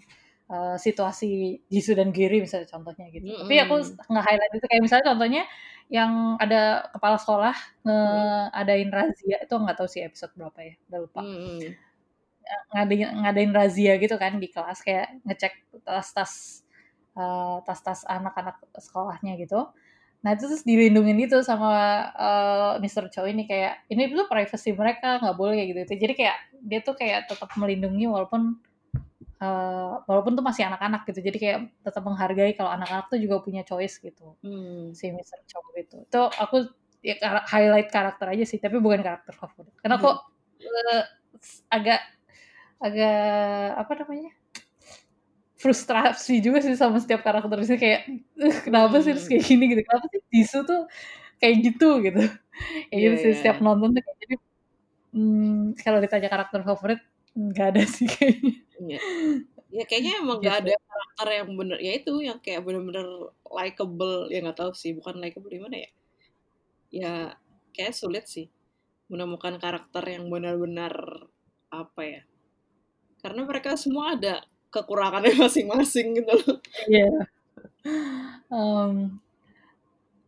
[0.52, 3.28] uh, situasi Jisoo dan Giri misalnya contohnya gitu.
[3.43, 4.12] Tapi aku Mm-mm.
[4.12, 5.43] nge-highlight itu kayak misalnya contohnya
[5.88, 7.56] yang ada kepala sekolah
[7.88, 11.21] ngadain razia itu nggak tahu sih episode berapa ya, udah lupa.
[11.23, 11.87] Hmm.
[12.73, 16.63] Ngadain ngadain razia gitu kan di kelas kayak ngecek tas-tas
[17.17, 19.67] uh, tas-tas anak-anak sekolahnya gitu.
[20.25, 21.71] Nah itu terus dilindungin gitu sama
[22.17, 23.10] uh, Mr.
[23.13, 25.81] Chow ini kayak ini tuh privacy mereka nggak boleh kayak gitu.
[25.97, 28.57] Jadi kayak dia tuh kayak tetap melindungi walaupun
[29.41, 31.19] uh, walaupun tuh masih anak-anak gitu.
[31.21, 34.93] Jadi kayak tetap menghargai kalau anak-anak tuh juga punya choice gitu Hmm.
[34.97, 35.45] si Mr.
[35.45, 36.01] Chow itu.
[36.05, 36.69] Itu aku
[37.05, 37.15] ya
[37.47, 39.71] highlight karakter aja sih, tapi bukan karakter favorit.
[39.79, 40.27] Karena kok
[40.65, 41.03] uh,
[41.69, 42.01] agak
[42.82, 43.16] agak
[43.82, 44.32] apa namanya?
[45.58, 48.02] frustrasi juga sih sama setiap karakter sini kayak
[48.38, 50.82] "Eh, kenapa sih harus kayak gini gitu kenapa sih Jisoo tuh
[51.42, 52.22] kayak gitu gitu
[52.94, 53.38] ya Iya, gitu sih iya.
[53.40, 54.36] setiap nonton tuh kayak jadi
[55.16, 57.02] hmm, kalau ditanya karakter favorit
[57.38, 59.00] nggak ada sih kayaknya Iya.
[59.74, 60.70] Ya kayaknya emang gak Gitu.
[60.70, 63.08] ada karakter yang bener ya itu yang kayak bener-bener
[63.50, 65.90] likable ya nggak tahu sih bukan likable gimana ya
[66.92, 67.13] ya
[67.76, 68.48] kayak sulit sih
[69.12, 70.94] menemukan karakter yang benar-benar
[71.72, 72.22] apa ya
[73.28, 74.40] karena mereka semua ada
[74.72, 76.58] kekurangannya masing-masing gitu loh.
[76.88, 77.12] Iya.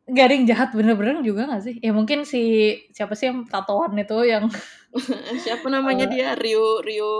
[0.09, 1.75] Nggak ada yang jahat bener-bener juga nggak sih?
[1.85, 2.41] Ya mungkin si
[2.89, 4.49] siapa sih yang tatoan itu yang
[5.45, 6.33] siapa namanya dia?
[6.33, 7.11] Ryu Ryu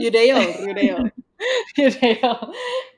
[0.00, 0.98] Ryu Deo Ryu Deo.
[1.74, 2.38] Yaudah, yang,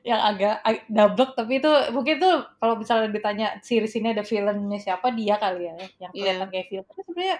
[0.05, 4.77] yang agak ag- double tapi itu mungkin tuh kalau misalnya ditanya series ini ada villainnya
[4.77, 6.37] siapa dia kali ya yang Iya.
[6.37, 7.37] kelihatan kayak villain tapi sebenarnya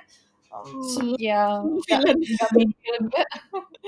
[2.55, 3.23] main villain juga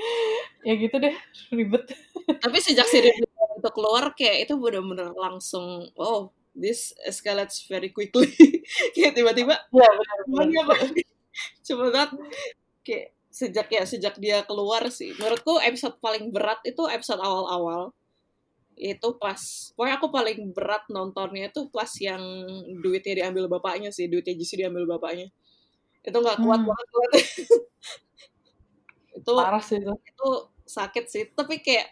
[0.68, 1.14] ya gitu deh
[1.54, 1.84] ribet
[2.44, 8.30] tapi sejak series itu keluar kayak itu benar-benar langsung oh this escalates very quickly
[8.94, 10.18] kayak tiba-tiba ya benar
[11.62, 12.18] Semuanya banget.
[12.82, 15.14] Kayak sejak ya sejak dia keluar sih.
[15.14, 17.94] Menurutku episode paling berat itu episode awal-awal.
[18.78, 19.38] Itu pas
[19.74, 22.22] pokoknya aku paling berat nontonnya itu pas yang
[22.78, 25.30] duitnya diambil bapaknya sih, duitnya Jisoo diambil bapaknya.
[26.06, 26.68] Itu nggak kuat Hmm.
[26.68, 27.10] banget kuat.
[29.18, 29.92] itu parah sih itu.
[30.10, 30.28] itu
[30.68, 31.88] sakit sih, tapi kayak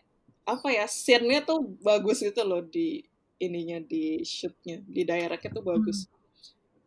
[0.46, 3.02] apa ya, scene-nya tuh bagus gitu loh di
[3.42, 4.78] ininya di shootnya.
[4.86, 6.06] Di directnya tuh bagus.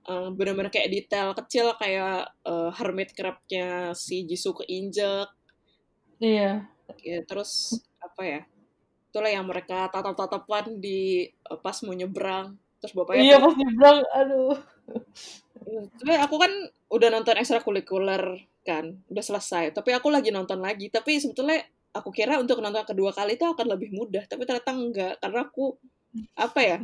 [0.10, 5.28] Eh, bener-bener kayak detail kecil kayak eh, hermit crab-nya si Jisoo keinjek.
[6.20, 6.68] Iya.
[7.06, 8.42] Ya, terus apa ya
[9.10, 12.56] itulah yang mereka tatap-tatapan di eh, pas mau nyebrang.
[12.82, 14.56] Terus bapaknya iya pas nyebrang aduh
[16.00, 16.52] tapi aku kan
[16.90, 18.24] udah nonton ekstrakurikuler
[18.66, 19.76] kan udah selesai.
[19.76, 20.90] Tapi aku lagi nonton lagi.
[20.90, 21.62] Tapi sebetulnya
[21.94, 24.26] aku kira untuk nonton kedua kali itu akan lebih mudah.
[24.26, 25.78] Tapi ternyata enggak karena aku
[26.34, 26.78] apa ya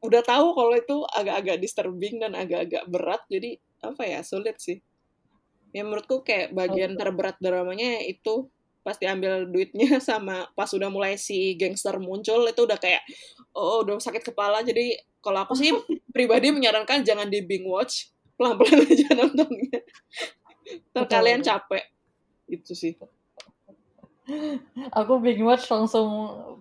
[0.00, 3.22] udah tahu kalau itu agak-agak disturbing dan agak-agak berat.
[3.28, 4.78] Jadi apa ya sulit sih.
[5.70, 8.50] Ya menurutku kayak bagian terberat dramanya itu
[8.80, 13.04] pas diambil duitnya sama pas udah mulai si gangster muncul itu udah kayak
[13.56, 14.64] oh udah sakit kepala.
[14.64, 15.70] Jadi kalau aku sih
[16.14, 19.80] pribadi menyarankan jangan di binge watch pelan-pelan aja nontonnya.
[20.94, 21.50] Ntar Betul, kalian betul.
[21.50, 21.84] capek.
[22.46, 22.94] Itu sih.
[24.94, 26.08] Aku binge watch langsung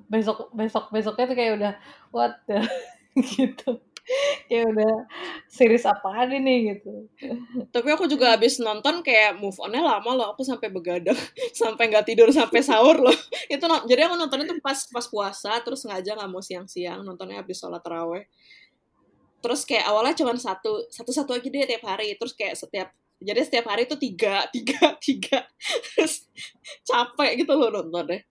[0.09, 1.73] besok besok besoknya tuh kayak udah
[2.09, 2.65] what the
[3.37, 3.81] gitu
[4.49, 4.93] kayak udah
[5.45, 7.07] series apaan ini gitu.
[7.69, 11.17] Tapi aku juga habis nonton kayak move onnya lama loh aku sampai begadang
[11.61, 13.17] sampai nggak tidur sampai sahur loh.
[13.53, 17.61] Itu jadi aku nontonnya tuh pas pas puasa terus sengaja nggak mau siang-siang nontonnya habis
[17.61, 18.25] sholat raweh
[19.39, 23.43] terus kayak awalnya cuma satu satu satu aja deh tiap hari terus kayak setiap jadi
[23.43, 25.43] setiap hari tuh tiga tiga tiga.
[25.95, 26.27] Terus
[26.87, 28.23] capek gitu loh nontonnya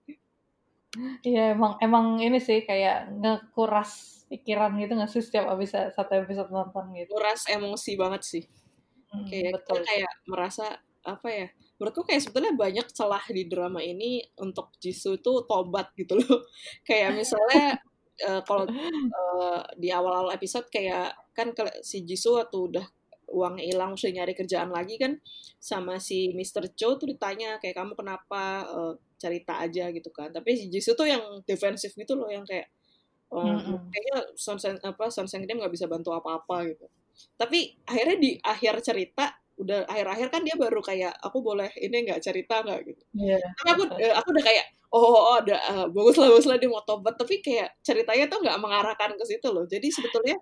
[1.25, 3.91] Iya emang emang ini sih kayak ngekuras
[4.29, 7.13] pikiran gitu nggak sih setiap abis satu episode nonton gitu.
[7.17, 8.45] kuras emosi banget sih
[9.09, 9.81] Hmm, kayak kita betul.
[9.89, 10.67] kayak merasa
[11.01, 11.47] apa ya
[11.81, 16.45] menurutku kayak sebetulnya banyak celah di drama ini untuk Jisoo itu tobat gitu loh
[16.89, 17.81] kayak misalnya
[18.29, 22.87] eh, kalau eh, di awal-awal episode kayak kan si Jisoo waktu udah
[23.33, 25.17] uangnya hilang mesti nyari kerjaan lagi kan
[25.61, 26.73] sama si Mr.
[26.77, 30.31] Cho tuh ditanya kayak kamu kenapa eh, cerita aja gitu kan.
[30.33, 32.71] Tapi si Jisoo tuh yang defensif gitu loh yang kayak
[33.29, 33.77] Um, Mm-mm.
[33.93, 36.89] kayaknya Sonsen apa Sonsen dia nggak bisa bantu apa-apa gitu.
[37.37, 42.25] Tapi akhirnya di akhir cerita udah akhir-akhir kan dia baru kayak aku boleh ini nggak
[42.25, 43.03] cerita nggak gitu.
[43.19, 43.43] Iya.
[43.59, 46.57] tapi aku eh, aku udah kayak oh, oh, oh ada eh, bagus lah bagus lah
[46.57, 47.15] dia mau tobat.
[47.21, 49.69] Tapi kayak ceritanya tuh nggak mengarahkan ke situ loh.
[49.69, 50.37] Jadi sebetulnya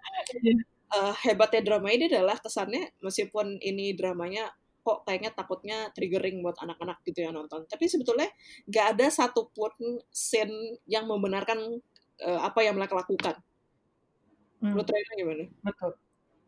[0.95, 4.47] eh, hebatnya drama ini adalah kesannya meskipun ini dramanya
[4.87, 8.29] kok kayaknya takutnya triggering buat anak-anak gitu yang nonton tapi sebetulnya
[8.71, 9.73] nggak ada satupun
[10.15, 10.57] scene
[10.95, 11.59] yang membenarkan
[12.23, 13.37] eh, apa yang mereka lakukan
[14.61, 15.45] Hmm, menurut Rena gimana?
[15.67, 15.91] betul.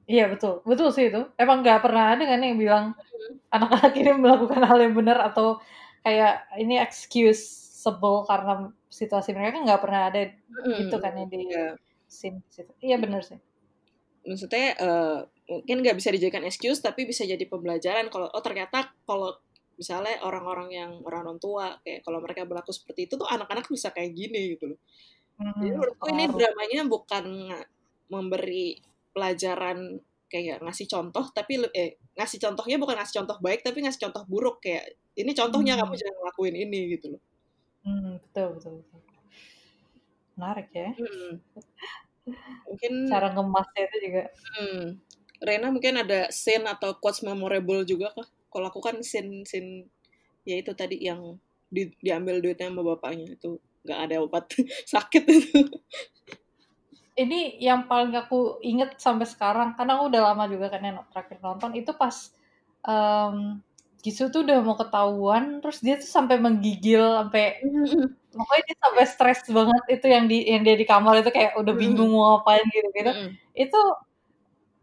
[0.08, 1.20] Iya betul, betul sih itu.
[1.42, 3.38] Emang nggak pernah ada kan yang bilang Hmm.
[3.54, 5.60] anak-anak ini melakukan hal yang benar atau
[6.04, 8.52] kayak ini excusable karena
[8.90, 10.20] situasi mereka kan nggak pernah ada
[10.80, 11.76] gitu kan yang di Iya.
[12.08, 12.72] scene situ.
[12.82, 13.38] Iya benar sih.
[14.28, 19.32] maksudnya eh, mungkin nggak bisa dijadikan excuse tapi bisa jadi pembelajaran kalau oh ternyata kalau
[19.80, 23.88] misalnya orang-orang yang orang non tua kayak kalau mereka berlaku seperti itu tuh anak-anak bisa
[23.94, 24.78] kayak gini gitu loh.
[25.58, 27.24] Jadi Hmm, menurutku ini dramanya bukan
[28.12, 28.78] memberi
[29.14, 29.78] pelajaran
[30.32, 34.56] kayak ngasih contoh tapi eh ngasih contohnya bukan ngasih contoh baik tapi ngasih contoh buruk
[34.64, 34.84] kayak
[35.20, 37.22] ini contohnya kamu Hmm, jangan ngelakuin ini gitu loh.
[37.84, 39.00] hmm, betul betul betul.
[40.36, 40.88] Menarik ya.
[40.98, 41.40] Mm-mm.
[42.66, 44.22] Mungkin Cara ngemasnya itu juga.
[44.54, 44.84] hmm,
[45.38, 48.26] Rena mungkin ada scene atau quotes memorable juga kah?
[48.50, 49.86] Kalau aku kan scene scene
[50.42, 51.36] ya itu tadi yang
[51.68, 54.44] di, diambil duitnya sama bapaknya itu nggak ada obat
[54.92, 55.60] sakit itu.
[57.18, 61.38] Ini yang paling aku inget sampai sekarang karena aku udah lama juga kan yang terakhir
[61.42, 62.30] nonton itu pas
[62.86, 63.58] em
[63.98, 67.58] Jisoo tuh udah mau ketahuan terus dia tuh sampai menggigil sampai
[68.38, 71.74] pokoknya dia sampai stres banget itu yang di yang dia di kamar itu kayak udah
[71.74, 73.12] bingung mau ngapain gitu gitu
[73.58, 73.80] itu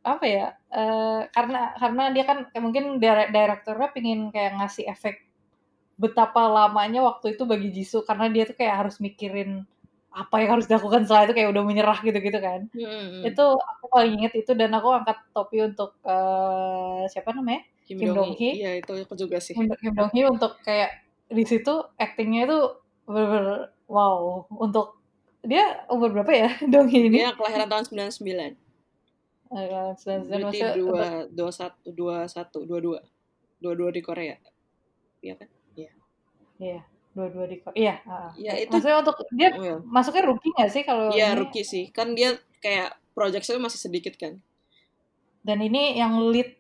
[0.05, 5.25] apa ya eh, karena karena dia kan kayak mungkin dire- direkturnya pingin kayak ngasih efek
[5.97, 9.65] betapa lamanya waktu itu bagi Jisoo karena dia tuh kayak harus mikirin
[10.15, 13.25] apa yang harus dilakukan setelah itu kayak udah menyerah gitu-gitu kan Mm-mm.
[13.27, 18.17] itu aku paling inget itu dan aku angkat topi untuk eh, siapa namanya Kim, Kim
[18.17, 18.65] Dong Hee.
[18.65, 19.53] Iya itu aku juga sih.
[19.53, 22.59] Kim Kim Dong Hee untuk kayak di situ actingnya itu
[23.05, 24.97] bener wow untuk
[25.45, 27.21] dia umur berapa ya Dong Hee ini?
[27.21, 27.85] Dia kelahiran tahun
[28.17, 28.64] 99.
[29.53, 29.93] Eh,
[30.25, 32.99] Berarti dua dua satu dua satu dua dua
[33.61, 34.35] dua dua di Korea.
[35.21, 35.49] Iya kan?
[36.55, 36.81] Iya,
[37.11, 38.31] dua-dua di Iya, heeh.
[38.39, 39.75] Ya itu Maksudnya untuk dia oh ya.
[39.83, 41.39] masuknya rookie nggak sih kalau Iya ini?
[41.43, 41.83] rookie sih.
[41.91, 44.39] Kan dia kayak projectnya masih sedikit kan.
[45.43, 46.55] Dan ini yang lead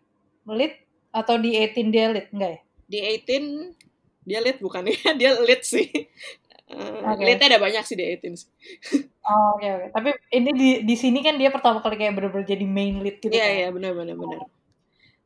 [0.45, 0.75] lead
[1.15, 2.59] atau di 18 dia lead enggak ya?
[2.85, 3.71] Di 18
[4.27, 4.97] dia lead bukan ya?
[5.19, 5.87] Dia lead sih.
[6.65, 7.23] Uh, Oke.
[7.23, 8.49] Leadnya ada banyak sih di 18 sih.
[9.25, 9.87] Oh, oke oke.
[9.95, 13.33] Tapi ini di di sini kan dia pertama kali kayak bener-bener jadi main lead gitu
[13.33, 13.55] Iya kan.
[13.57, 14.39] iya benar benar benar.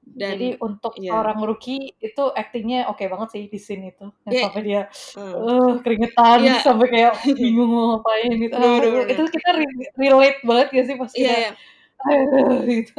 [0.10, 1.12] Dan Jadi untuk iya.
[1.14, 4.06] orang rookie itu actingnya oke banget sih di scene itu.
[4.26, 4.44] Yang Iya.
[4.50, 4.82] sampai dia
[5.20, 6.56] uh, eh keringetan Iya.
[6.66, 8.54] sampai kayak bingung mau ngapain gitu.
[8.56, 9.08] Bener, Ah, bener, bener.
[9.14, 11.52] itu kita re- relate banget gak sih pas iya kita iya.
[12.80, 12.96] Gitu.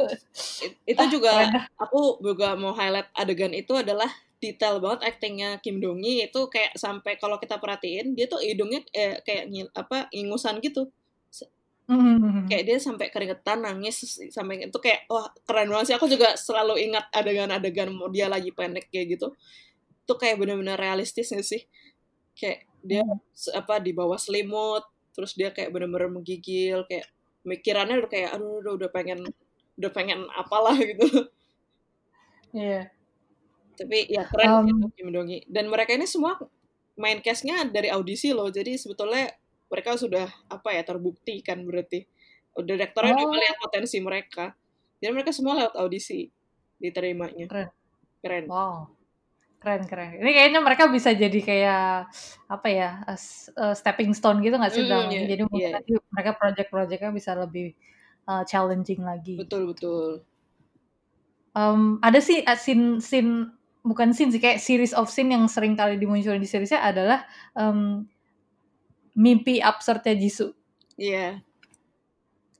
[0.65, 1.65] It- itu juga Keren dah.
[1.81, 4.09] aku juga mau highlight adegan itu adalah
[4.41, 8.81] detail banget actingnya Kim Dong Hee itu kayak sampai kalau kita perhatiin dia tuh hidungnya
[8.91, 10.89] eh, kayak ngil- apa ingusan gitu.
[11.91, 12.47] Hmm.
[12.47, 13.99] kayak dia sampai keringetan nangis
[14.31, 15.95] sampai itu kayak wah keren banget sih.
[15.99, 19.27] Aku juga selalu ingat adegan-adegan mau dia lagi pendek kayak gitu.
[20.07, 21.61] Itu kayak benar-benar realistis gak sih?
[22.37, 23.03] Kayak dia
[23.35, 27.11] se- apa di bawah selimut terus dia kayak benar-benar menggigil kayak
[27.43, 29.19] mikirannya udah kayak aduh udah, udah pengen
[29.75, 31.27] udah pengen apalah gitu.
[32.55, 32.91] Iya.
[33.77, 35.43] Tapi ya keren Um, Kim Dong Hee.
[35.47, 36.37] dan mereka ini semua
[36.95, 39.31] main cast-nya dari audisi loh jadi sebetulnya
[39.71, 42.03] mereka sudah apa ya terbukti kan berarti
[42.59, 43.31] direkturnya udah Oh.
[43.31, 44.45] melihat potensi mereka
[44.99, 46.27] jadi mereka semua lewat audisi
[46.77, 47.69] diterimanya Keren.
[48.21, 48.91] keren Wow.
[49.61, 50.17] Keren keren.
[50.17, 52.09] Ini kayaknya mereka bisa jadi kayak
[52.49, 53.05] apa ya?
[53.05, 53.13] a
[53.77, 55.17] stepping stone gitu nggak sih Mm, ini?
[55.29, 57.77] Jadi mungkin nanti mereka project-projectnya bisa lebih
[58.25, 59.37] uh, challenging lagi.
[59.37, 60.25] betul betul
[61.51, 65.73] Um, ada sih uh, scene scene bukan scene sih kayak series of scene yang sering
[65.73, 67.25] kali dimunculin di seriesnya adalah
[67.57, 68.05] um,
[69.17, 70.53] mimpi absurdnya Jisoo.
[70.97, 71.41] iya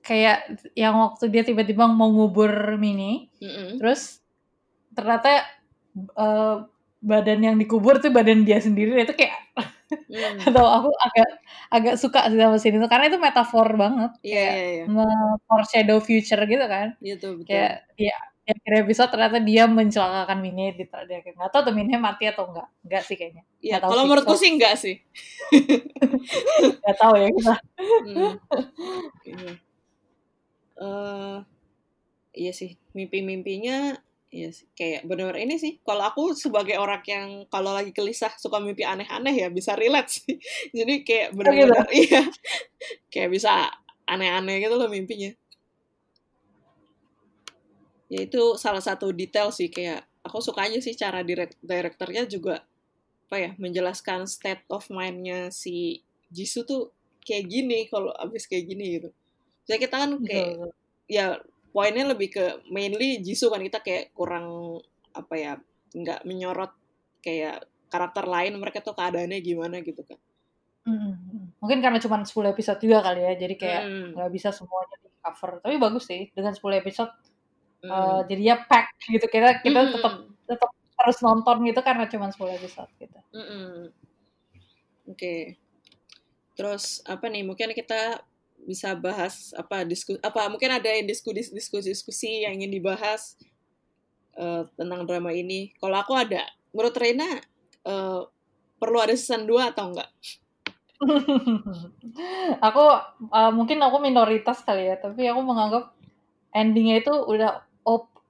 [0.02, 3.78] Kayak yang waktu dia tiba-tiba mau ngubur Mini, Mm-mm.
[3.78, 4.18] terus
[4.98, 5.46] ternyata
[6.18, 6.66] uh,
[6.98, 9.38] badan yang dikubur tuh badan dia sendiri itu kayak
[9.92, 10.40] Mm.
[10.48, 11.28] atau aku agak
[11.68, 16.42] agak suka sama scene itu karena itu metafor banget iya kayak iya iya nge-foreshadow future
[16.48, 18.16] gitu kan iya tuh betul kayak ya
[18.52, 22.24] di akhir episode ternyata dia mencelakakan Mine di di akhir nggak tahu tuh Mine mati
[22.28, 24.08] atau enggak enggak sih kayaknya Iya, tahu kalau sih.
[24.10, 24.94] menurutku sih enggak sih.
[26.82, 27.54] nggak tahu ya kita
[28.02, 28.34] Hmm.
[29.26, 29.52] Iya.
[30.80, 31.36] Eh,
[32.36, 33.96] iya sih, mimpi-mimpinya
[34.32, 34.66] iya sih.
[34.78, 35.72] Kayak bener ini sih.
[35.86, 40.34] Kalau aku sebagai orang yang kalau lagi gelisah suka mimpi aneh-aneh ya bisa relate sih.
[40.78, 42.22] Jadi kayak bener-bener iya.
[43.12, 43.50] Kayak bisa
[44.08, 45.30] aneh-aneh gitu loh mimpinya
[48.12, 52.60] ya itu salah satu detail sih kayak aku suka aja sih cara direct direkturnya juga
[53.32, 56.82] apa ya menjelaskan state of mindnya si Jisoo tuh
[57.24, 59.08] kayak gini kalau abis kayak gini gitu.
[59.64, 60.70] Jadi kita kan kayak Betul.
[61.08, 61.40] ya
[61.72, 64.76] poinnya lebih ke mainly Jisoo kan kita kayak kurang
[65.16, 65.52] apa ya
[65.96, 66.76] nggak menyorot
[67.24, 70.20] kayak karakter lain mereka tuh keadaannya gimana gitu kan.
[70.82, 73.82] Hmm, mungkin karena cuma 10 episode juga kali ya, jadi kayak
[74.18, 74.36] nggak hmm.
[74.36, 75.62] bisa semuanya di cover.
[75.62, 77.12] Tapi bagus sih dengan 10 episode
[77.82, 77.90] hmm.
[77.90, 79.26] uh, jadinya pack gitu.
[79.28, 79.92] Kita kita hmm.
[79.98, 80.14] tetap
[80.46, 80.70] tetap
[81.02, 83.18] harus nonton gitu karena cuma 10 episode gitu.
[83.34, 83.90] Hmm.
[85.10, 85.18] Oke.
[85.18, 85.40] Okay.
[86.54, 87.42] Terus apa nih?
[87.42, 88.22] Mungkin kita
[88.62, 93.34] bisa bahas apa diskusi apa mungkin ada yang diskusi diskusi diskusi yang ingin dibahas
[94.38, 95.74] uh, tentang drama ini.
[95.76, 97.26] Kalau aku ada, menurut Reina
[97.86, 98.22] uh,
[98.78, 100.10] perlu ada season 2 atau enggak?
[102.66, 102.84] aku
[103.34, 105.90] uh, mungkin aku minoritas kali ya, tapi aku menganggap
[106.54, 107.64] endingnya itu udah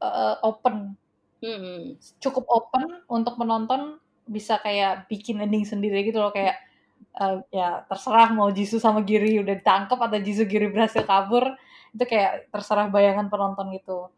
[0.03, 0.99] uh, open,
[1.39, 1.95] hmm.
[2.19, 6.63] cukup open untuk menonton bisa kayak bikin ending sendiri gitu loh kayak
[7.19, 11.43] uh, ya terserah mau Jisoo sama Giri udah ditangkap atau Jisoo Giri berhasil kabur
[11.93, 14.09] itu kayak terserah bayangan penonton gitu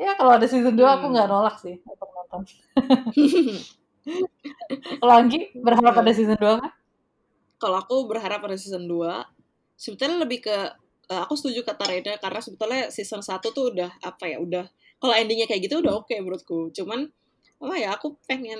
[0.00, 0.94] ya kalau ada season 2 hmm.
[0.98, 2.40] aku nggak nolak sih untuk nonton
[5.00, 6.72] kalau Anggi berharap ada season 2 kan?
[7.62, 10.56] Kalau aku berharap ada season 2 sebetulnya lebih ke
[11.10, 14.66] uh, aku setuju kata Reda karena sebetulnya season 1 tuh udah apa ya udah
[15.02, 16.70] kalau endingnya kayak gitu udah oke okay menurutku.
[16.70, 17.10] Cuman
[17.58, 18.58] apa ya aku pengen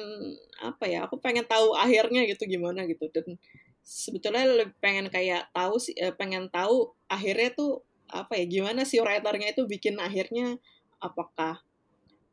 [0.58, 3.06] apa ya aku pengen tahu akhirnya gitu gimana gitu.
[3.14, 3.38] Dan
[3.86, 8.98] sebetulnya lebih pengen kayak tahu sih eh, pengen tahu akhirnya tuh apa ya gimana sih
[8.98, 10.58] writernya itu bikin akhirnya
[10.98, 11.62] apakah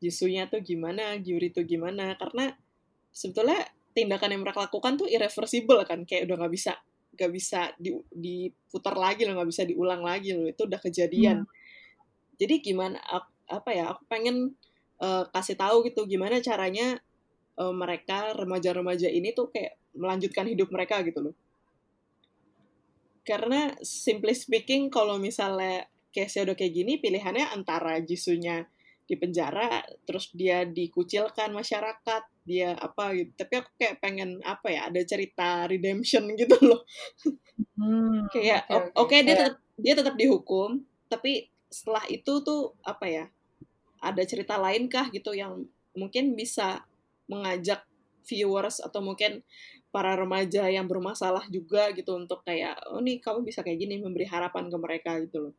[0.00, 2.16] Jisunya tuh gimana Gyuri tuh gimana.
[2.16, 2.50] Karena
[3.12, 6.72] sebetulnya tindakan yang mereka lakukan tuh irreversible kan kayak udah nggak bisa
[7.10, 10.48] nggak bisa di, diputar lagi loh nggak bisa diulang lagi loh.
[10.48, 11.44] Itu udah kejadian.
[11.44, 11.58] Hmm.
[12.40, 12.96] jadi gimana
[13.50, 14.54] apa ya aku pengen
[15.02, 17.02] uh, kasih tahu gitu gimana caranya
[17.58, 21.34] uh, mereka remaja-remaja ini tuh kayak melanjutkan hidup mereka gitu loh.
[23.26, 28.66] Karena simply speaking kalau misalnya case udah kayak gini pilihannya antara Jisunya
[29.10, 33.30] di penjara terus dia dikucilkan masyarakat dia apa gitu.
[33.34, 36.86] Tapi aku kayak pengen apa ya ada cerita redemption gitu loh.
[37.74, 43.06] Hmm, kayak oke okay, okay, dia tetap dia tetap dihukum tapi setelah itu tuh apa
[43.08, 43.24] ya
[44.00, 46.84] ada cerita lain kah gitu yang mungkin bisa
[47.28, 47.84] mengajak
[48.24, 49.44] viewers atau mungkin
[49.90, 54.26] para remaja yang bermasalah juga gitu untuk kayak oh nih kamu bisa kayak gini memberi
[54.26, 55.54] harapan ke mereka gitu loh.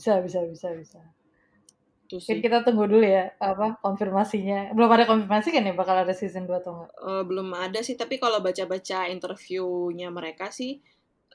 [0.00, 1.00] Bisa bisa bisa bisa.
[2.10, 4.74] Mungkin kita tunggu dulu ya apa konfirmasinya.
[4.74, 6.92] Belum ada konfirmasi kan ya bakal ada season 2 atau enggak?
[6.98, 10.82] Uh, belum ada sih tapi kalau baca-baca interviewnya mereka sih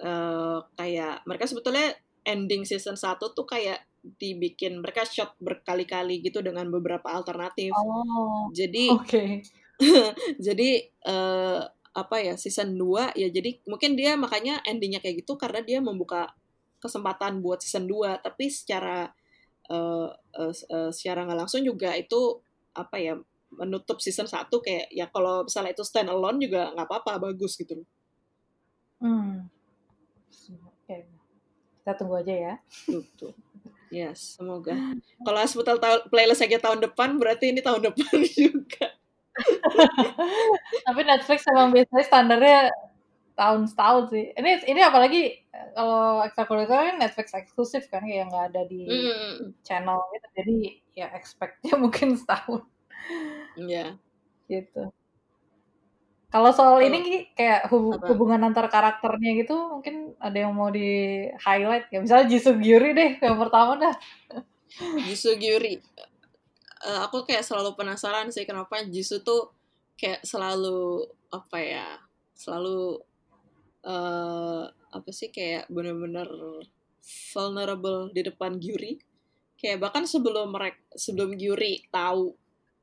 [0.04, 1.96] uh, kayak mereka sebetulnya
[2.26, 7.74] ending season 1 tuh kayak dibikin mereka shot berkali-kali gitu dengan beberapa alternatif.
[7.74, 9.42] Oh, jadi okay.
[10.46, 10.70] jadi
[11.06, 11.66] uh,
[11.96, 16.36] apa ya season 2 ya jadi mungkin dia makanya endingnya kayak gitu karena dia membuka
[16.84, 19.08] kesempatan buat season 2 tapi secara
[19.72, 22.44] uh, uh, uh, secara nggak langsung juga itu
[22.76, 23.16] apa ya
[23.56, 27.80] menutup season 1 kayak ya kalau misalnya itu stand alone juga nggak apa-apa bagus gitu
[27.80, 27.88] loh.
[29.00, 29.48] Hmm.
[31.86, 32.54] Kita tunggu aja ya.
[32.90, 33.38] Betul.
[33.94, 34.74] Yes, semoga.
[35.22, 35.78] Kalau hospital
[36.10, 38.90] playlist aja tahun depan, berarti ini tahun depan juga.
[40.82, 42.60] Tapi Netflix emang biasanya standarnya
[43.38, 44.34] tahun setahun sih.
[44.34, 45.22] Ini ini apalagi
[45.78, 49.62] kalau ekstrakurikuler kan Netflix eksklusif kan kayak nggak ada di mm.
[49.62, 50.28] channel gitu.
[50.42, 50.56] Jadi
[50.98, 52.66] ya expectnya mungkin setahun.
[53.62, 53.94] Iya.
[54.50, 54.50] Yeah.
[54.50, 54.90] Gitu.
[56.36, 56.84] Kalau soal oh.
[56.84, 58.12] ini kayak hub apa?
[58.12, 63.12] hubungan antar karakternya gitu mungkin ada yang mau di highlight ya misalnya Jisoo Gyuri deh
[63.24, 63.96] yang pertama dah.
[65.08, 65.80] Jisoo Gyuri
[66.84, 69.56] uh, aku kayak selalu penasaran sih kenapa Jisoo tuh
[69.96, 71.88] kayak selalu apa ya
[72.36, 73.00] selalu
[73.88, 76.28] uh, apa sih kayak bener-bener
[77.32, 79.00] vulnerable di depan Gyuri
[79.56, 82.36] kayak bahkan sebelum mereka sebelum Gyuri tahu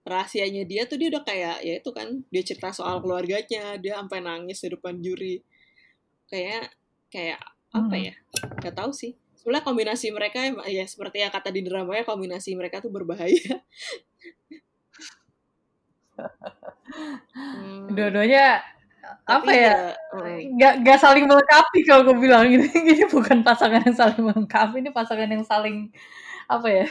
[0.02, 4.18] rahasianya dia tuh dia udah kayak ya itu kan dia cerita soal keluarganya dia sampai
[4.18, 5.38] nangis di depan Gyuri
[6.26, 6.74] kayak
[7.06, 7.38] kayak
[7.72, 8.04] apa hmm.
[8.10, 8.14] ya
[8.60, 9.14] nggak tahu sih.
[9.38, 10.38] Sebenarnya kombinasi mereka
[10.70, 13.38] ya seperti yang kata di drama ya kombinasi mereka tuh berbahaya.
[17.32, 17.88] Hmm.
[17.96, 18.60] dua-duanya
[19.24, 22.44] apa ya nggak nggak saling melengkapi kalau gue bilang.
[22.46, 25.88] Ini ini bukan pasangan yang saling melengkapi ini pasangan yang saling
[26.52, 26.86] apa ya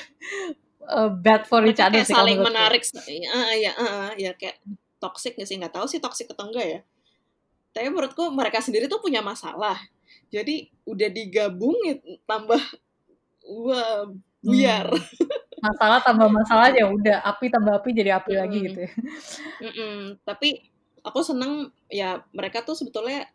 [0.88, 4.62] uh, bad for each other sih saling menarik uh, ya uh, ya kayak
[5.02, 6.80] toxic nggak sih nggak tahu sih toxic atau enggak ya
[7.72, 9.80] tapi menurutku mereka sendiri tuh punya masalah
[10.32, 12.62] Jadi udah digabung ya tambah
[13.44, 14.08] wah
[14.40, 14.88] buyar.
[14.88, 15.62] Hmm.
[15.62, 18.66] Masalah tambah masalah ya udah api tambah api jadi api lagi Hmm.
[18.72, 18.92] gitu ya.
[19.62, 19.96] Mm-mm.
[20.24, 20.72] Tapi
[21.04, 23.28] aku seneng ya mereka tuh sebetulnya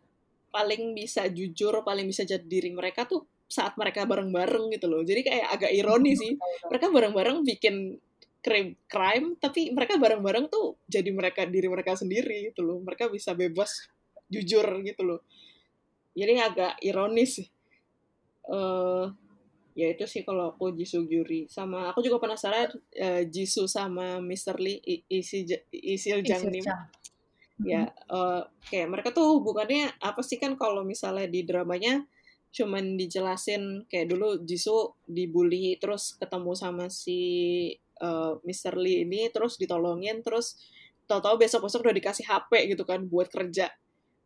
[0.49, 5.01] paling bisa jujur, paling bisa jadi diri mereka tuh saat mereka bareng-bareng gitu loh.
[5.07, 6.35] Jadi kayak agak ironi sih.
[6.67, 7.95] Mereka bareng-bareng bikin
[8.43, 12.77] crime, crime tapi mereka bareng-bareng tuh jadi mereka diri mereka sendiri gitu loh.
[12.83, 13.87] Mereka bisa bebas
[14.27, 15.19] jujur gitu loh.
[16.11, 17.47] Jadi agak ironis sih.
[18.47, 19.05] Eh
[19.77, 24.57] ya itu sih kalau aku Jisoo Gyuri sama aku juga penasaran eh, Jisoo sama Mr.
[24.57, 26.65] Lee Isi Isil Jang Nim
[27.61, 28.41] ya eh,
[28.73, 32.01] kayak mereka tuh hubungannya apa sih kan kalau misalnya di dramanya
[32.57, 37.19] cuman dijelasin kayak dulu Jisoo dibully terus ketemu sama si
[37.77, 38.73] eh, Mr.
[38.81, 40.57] Lee ini terus ditolongin terus
[41.05, 43.69] tahu-tahu besok-besok udah dikasih HP gitu kan buat kerja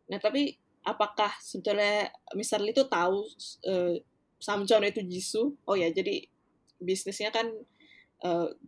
[0.08, 0.56] nah tapi
[0.88, 2.64] apakah sebetulnya Mr.
[2.64, 3.28] Lee tuh tahu
[3.68, 4.00] eh,
[4.40, 6.24] Samcheon itu Jisoo oh ya jadi
[6.82, 7.52] bisnisnya kan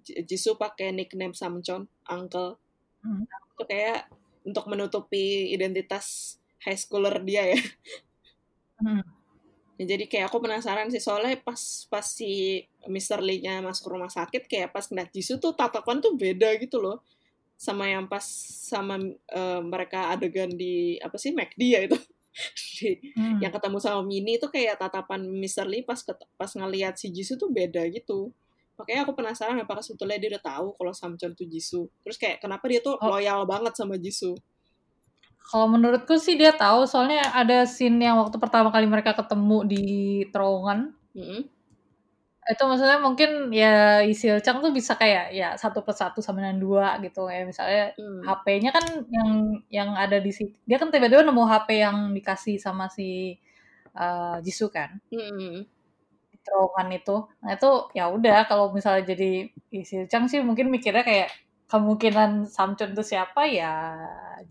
[0.02, 2.60] J- Jisoo pakai nickname Samcheon Uncle
[3.04, 3.28] Hmm.
[3.28, 4.08] itu kayak
[4.48, 7.60] untuk menutupi identitas high schooler dia ya
[8.80, 9.04] Hmm.
[9.74, 11.58] Ya, jadi kayak aku penasaran sih soalnya pas
[11.90, 13.20] pas si Mr.
[13.20, 17.02] Lee-nya masuk rumah sakit kayak pas ngeliat Jisoo tuh tatapan tuh beda gitu loh
[17.58, 18.22] sama yang pas
[18.64, 21.98] sama eh, mereka adegan di apa sih McD ya itu
[22.78, 23.38] Di- Hmm.
[23.40, 25.66] yang ketemu sama Mini tuh kayak tatapan Mr.
[25.66, 26.02] Lee pas
[26.34, 28.30] pas ngeliat si Jisoo tuh beda gitu
[28.74, 32.66] makanya aku penasaran apakah sebetulnya dia udah tahu kalau Samcheon tuh Jisoo terus kayak kenapa
[32.66, 33.10] dia tuh Oh.
[33.10, 34.34] loyal banget sama Jisoo
[35.44, 39.84] Kalau menurutku sih dia tahu soalnya ada scene yang waktu pertama kali mereka ketemu di
[40.34, 40.80] terowongan
[41.14, 41.42] Mm-mm.
[42.44, 46.60] itu maksudnya mungkin ya Isil Chang tuh bisa kayak ya satu plus satu sama dengan
[46.60, 48.20] dua gitu ya misalnya Hmm.
[48.28, 49.32] HP-nya kan yang
[49.72, 53.40] yang ada di situ dia kan tiba-tiba nemu HP yang dikasih sama si
[53.96, 55.64] uh, Jisoo kan Mm-mm.
[56.32, 61.04] di terowongan itu nah itu ya udah kalau misalnya jadi Isil Chang sih mungkin mikirnya
[61.08, 61.30] kayak
[61.74, 63.98] kemungkinan Samcheon itu siapa ya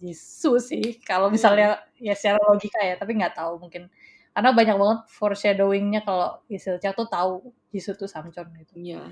[0.03, 3.87] Jisoo sih kalau misalnya ya secara logika ya tapi nggak tahu mungkin
[4.35, 9.07] karena banyak banget foreshadowingnya kalau Isil Chang tuh tahu Jisoo tuh Samcheon gitu Iya,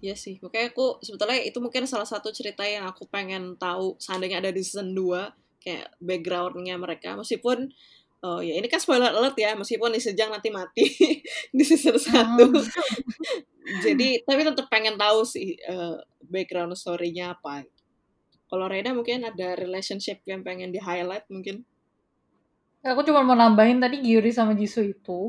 [0.00, 0.40] iya sih.
[0.40, 4.62] Makanya aku sebetulnya itu mungkin salah satu cerita yang aku pengen tahu seandainya ada di
[4.64, 7.18] season 2 kayak backgroundnya mereka.
[7.18, 7.68] Meskipun
[8.24, 10.86] oh ya ini kan spoiler alert ya, meskipun di sejang nanti mati
[11.58, 12.14] di season 1.
[12.14, 12.62] Hmm.
[13.78, 15.96] Jadi tapi tetap pengen tahu sih eh,
[16.26, 17.62] background story-nya apa.
[18.50, 21.62] Kalau Rena mungkin ada relationship yang pengen di highlight mungkin.
[22.82, 25.20] Aku cuma mau nambahin tadi Gyuri sama Jisoo itu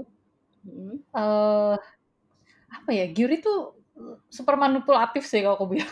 [0.61, 1.01] Hmm.
[1.17, 1.75] eh
[2.69, 3.73] apa ya Gyuri tuh
[4.29, 5.89] super manipulatif sih kalau aku bilang.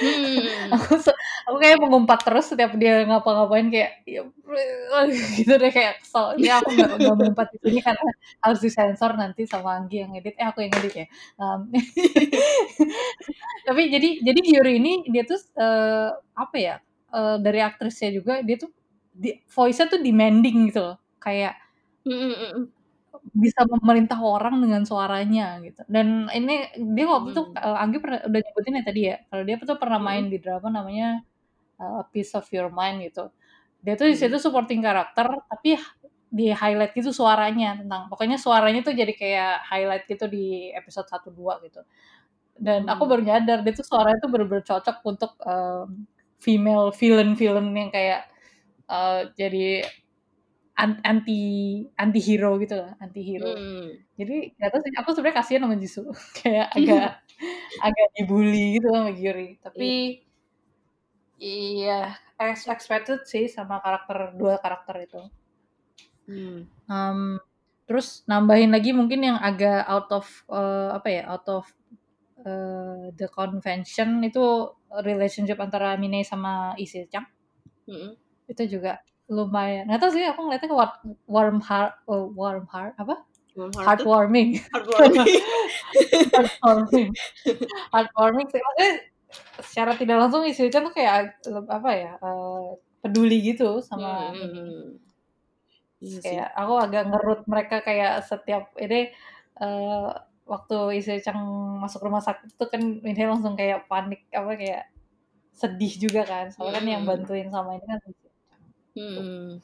[0.00, 0.72] Hmm.
[0.74, 4.22] aku se- aku kayak mengumpat terus setiap dia ngapa-ngapain kayak ya,
[5.38, 6.36] gitu deh kayak kesel.
[6.40, 8.04] Ya aku nggak nggak mengumpat di sini karena
[8.44, 10.34] harus disensor nanti sama Anggi yang edit.
[10.40, 11.06] Eh aku yang edit ya.
[11.40, 11.68] Um,
[13.68, 16.74] tapi jadi jadi Gyuri ini dia tuh eh, apa ya
[17.14, 18.70] eh, dari aktrisnya juga dia tuh
[19.14, 20.96] di, voice-nya tuh demanding gitu loh.
[21.22, 21.56] Kayak
[22.04, 22.68] Hmm.
[23.36, 25.82] bisa memerintah orang dengan suaranya gitu.
[25.88, 27.82] Dan ini dia waktu itu Hmm.
[27.82, 29.16] Anggi pernah udah nyebutin ya tadi ya.
[29.30, 30.08] Kalau dia tuh pernah Hmm.
[30.08, 31.24] main di drama namanya
[31.80, 33.30] A Piece of Your Mind gitu.
[33.84, 34.22] Dia tuh di Hmm.
[34.30, 35.76] situ supporting karakter tapi
[36.34, 41.30] di highlight gitu suaranya tentang pokoknya suaranya tuh jadi kayak highlight gitu di episode 1
[41.30, 41.80] 2 gitu.
[42.58, 43.10] Dan aku Hmm.
[43.12, 46.06] baru nyadar dia tuh suaranya tuh bener-bener cocok untuk em,
[46.42, 48.28] female villain-villain yang kayak
[48.90, 49.86] eh, jadi
[50.74, 51.40] an- anti
[51.98, 53.50] anti hero gitu lah, anti hero.
[53.54, 53.94] Hmm.
[54.18, 56.10] Jadi gak tau sih, aku sebenarnya kasihan sama Jisoo.
[56.42, 57.22] kayak agak
[57.82, 59.58] agak dibully gitu sama Gyuri.
[59.62, 59.90] Tapi
[61.44, 62.00] iya,
[62.40, 65.20] as expected sih sama karakter dua karakter itu.
[66.24, 66.64] Hmm.
[66.88, 67.20] Em,
[67.84, 71.64] terus nambahin lagi mungkin yang agak out of eh, apa ya, out of
[72.44, 74.44] eh, the convention itu
[75.04, 77.26] relationship antara Mine sama Isi Chang
[77.84, 78.16] Hmm.
[78.48, 78.96] itu juga
[79.28, 79.84] lumayan.
[79.88, 83.20] Nggak tahu sih, aku ngeliatnya ke wa- warm heart, oh, warm heart apa?
[83.56, 84.56] Heartwarming.
[84.72, 85.28] Heartwarming.
[86.34, 87.08] heartwarming
[87.94, 88.90] heartwarming sih maksudnya
[89.68, 91.14] secara tidak langsung isi Chan tuh kayak
[91.78, 92.64] apa ya eh,
[93.02, 94.98] peduli gitu sama Hmm, ini hmm, hmm.
[96.00, 98.96] Iya kayak aku agak ngerut mereka kayak setiap ini
[99.62, 100.06] eh,
[100.52, 101.40] waktu isi Chang
[101.82, 104.82] masuk rumah sakit itu kan Minhe langsung kayak panik apa kayak
[105.60, 107.10] sedih juga kan soalnya kan yang Hmm.
[107.10, 108.00] bantuin sama ini kan.
[108.96, 109.58] Hmm.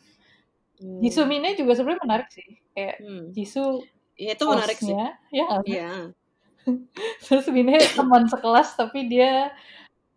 [0.81, 1.03] Hmm.
[1.03, 3.33] Jisoo Mine juga sebenarnya menarik sih kayak Hmm.
[3.35, 3.89] Jisoo
[4.21, 4.93] Ya, itu menarik sih.
[4.93, 5.09] ya?
[5.65, 6.13] Iya.
[7.27, 9.53] Terus Mine teman sekelas tapi dia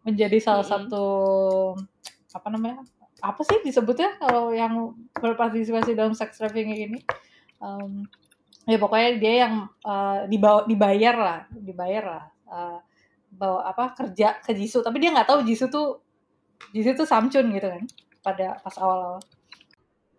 [0.04, 1.06] menjadi salah satu
[2.36, 2.84] apa namanya?
[3.24, 7.00] Apa sih disebutnya kalau yang berpartisipasi dalam sex trafficking ini?
[7.64, 8.04] um,
[8.68, 9.56] ya pokoknya dia yang
[9.88, 12.78] uh, dibawa dibayar lah dibayar lah uh,
[13.34, 15.88] bawa apa kerja ke Jisoo tapi dia nggak tahu Jisoo tuh
[16.76, 17.84] Jisoo tuh Samchun gitu kan
[18.24, 19.20] pada pas awal-awal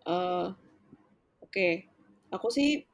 [0.08, 0.52] uh,
[1.40, 1.88] oke okay.
[2.32, 2.84] aku sih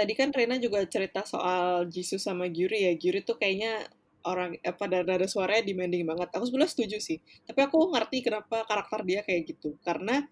[0.00, 2.92] tadi kan Rena juga cerita soal Jisoo sama Gyuri ya.
[2.96, 3.84] Gyuri tuh kayaknya
[4.24, 6.32] orang apa dari suaranya demanding banget.
[6.32, 7.20] Aku sebenarnya setuju sih.
[7.44, 9.76] Tapi aku ngerti kenapa karakter dia kayak gitu.
[9.84, 10.24] Karena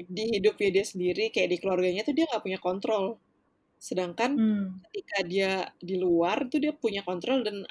[0.00, 3.20] di hidupnya dia sendiri kayak di keluarganya tuh dia nggak punya kontrol.
[3.76, 4.66] Sedangkan hmm.
[4.88, 7.68] ketika dia di luar tuh dia punya kontrol dan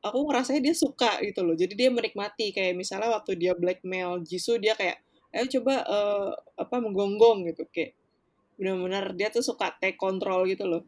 [0.00, 1.52] aku ngerasanya dia suka gitu loh.
[1.52, 2.56] Jadi dia menikmati.
[2.56, 7.68] Kayak misalnya waktu dia blackmail Jisoo dia kayak ayo coba uh, apa menggonggong gitu.
[7.68, 7.97] Kayak
[8.58, 10.82] benar-benar dia tuh suka take control gitu loh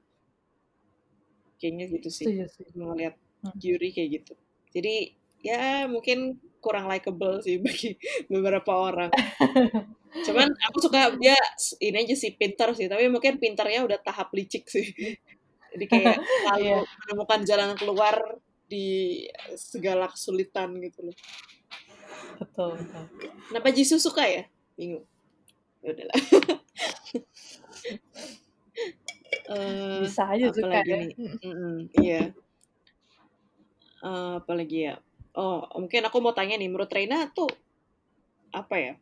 [1.56, 2.26] kayaknya gitu sih
[2.74, 3.14] ngeliat
[3.46, 3.56] hmm.
[3.62, 4.34] Yuri kayak gitu
[4.74, 7.96] jadi ya mungkin kurang likable sih bagi
[8.28, 9.10] beberapa orang
[10.10, 11.38] Cuman aku suka dia
[11.78, 14.90] ini aja sih pinter sih, tapi mungkin pinternya udah tahap licik sih.
[15.70, 16.82] Jadi kayak selalu yeah.
[17.06, 18.18] menemukan jalan keluar
[18.66, 19.22] di
[19.54, 21.16] segala kesulitan gitu loh.
[22.42, 23.04] Betul, betul.
[23.46, 24.42] Kenapa Jisoo suka ya?
[24.74, 25.06] Bingung.
[25.80, 26.16] Ya udahlah.
[29.48, 30.96] uh, Bisa aja suka ya.
[31.00, 31.12] Nih?
[31.16, 32.22] Mm -mm, iya.
[34.00, 34.94] Uh, apalagi ya?
[35.36, 37.48] Oh, mungkin aku mau tanya nih, menurut Reina tuh
[38.50, 38.94] apa ya?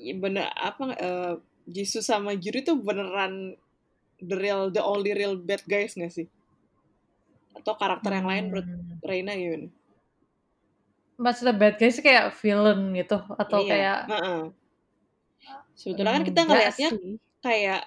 [0.00, 1.34] bener apa uh,
[1.68, 3.52] Jisoo sama Juri tuh beneran
[4.16, 6.26] the real the only real bad guys gak sih?
[7.52, 9.04] Atau karakter yang lain menurut hmm.
[9.04, 9.68] Reina gimana?
[11.20, 14.42] Maksudnya bad guys kayak villain gitu atau iya, kayak uh -uh.
[15.80, 16.90] Sebetulnya kan kita ngelihatnya
[17.40, 17.82] kayak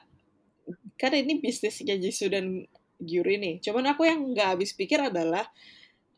[0.97, 2.65] kan ini bisnisnya Jisoo dan
[2.97, 3.55] Gyuri nih.
[3.61, 5.45] Cuman aku yang nggak habis pikir adalah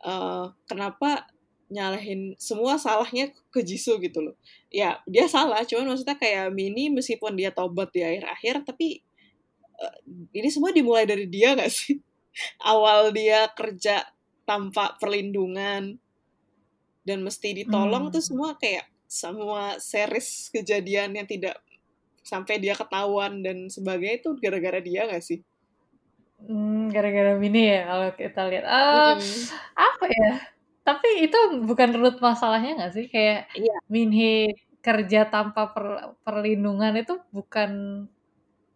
[0.07, 1.27] uh, kenapa
[1.67, 4.35] nyalahin semua salahnya ke Jisoo gitu loh.
[4.71, 9.01] Ya, dia salah, cuman maksudnya kayak Mini meskipun dia tobat di akhir-akhir, tapi
[9.81, 9.97] uh,
[10.31, 11.99] ini semua dimulai dari dia gak sih?
[12.71, 14.05] Awal dia kerja
[14.45, 15.97] tanpa perlindungan
[17.01, 18.13] dan mesti ditolong hmm.
[18.13, 21.61] tuh semua kayak semua series kejadian yang tidak
[22.25, 25.39] sampai dia ketahuan dan sebagainya itu gara-gara dia gak sih?
[26.45, 28.65] Hmm, gara-gara Mini ya kalau kita lihat.
[28.67, 29.43] Uh, hmm.
[29.73, 30.31] Apa ya?
[30.85, 33.05] Tapi itu bukan root masalahnya nggak sih?
[33.09, 33.77] Kayak iya.
[33.89, 34.53] Minhe
[34.85, 38.05] kerja tanpa per, perlindungan itu bukan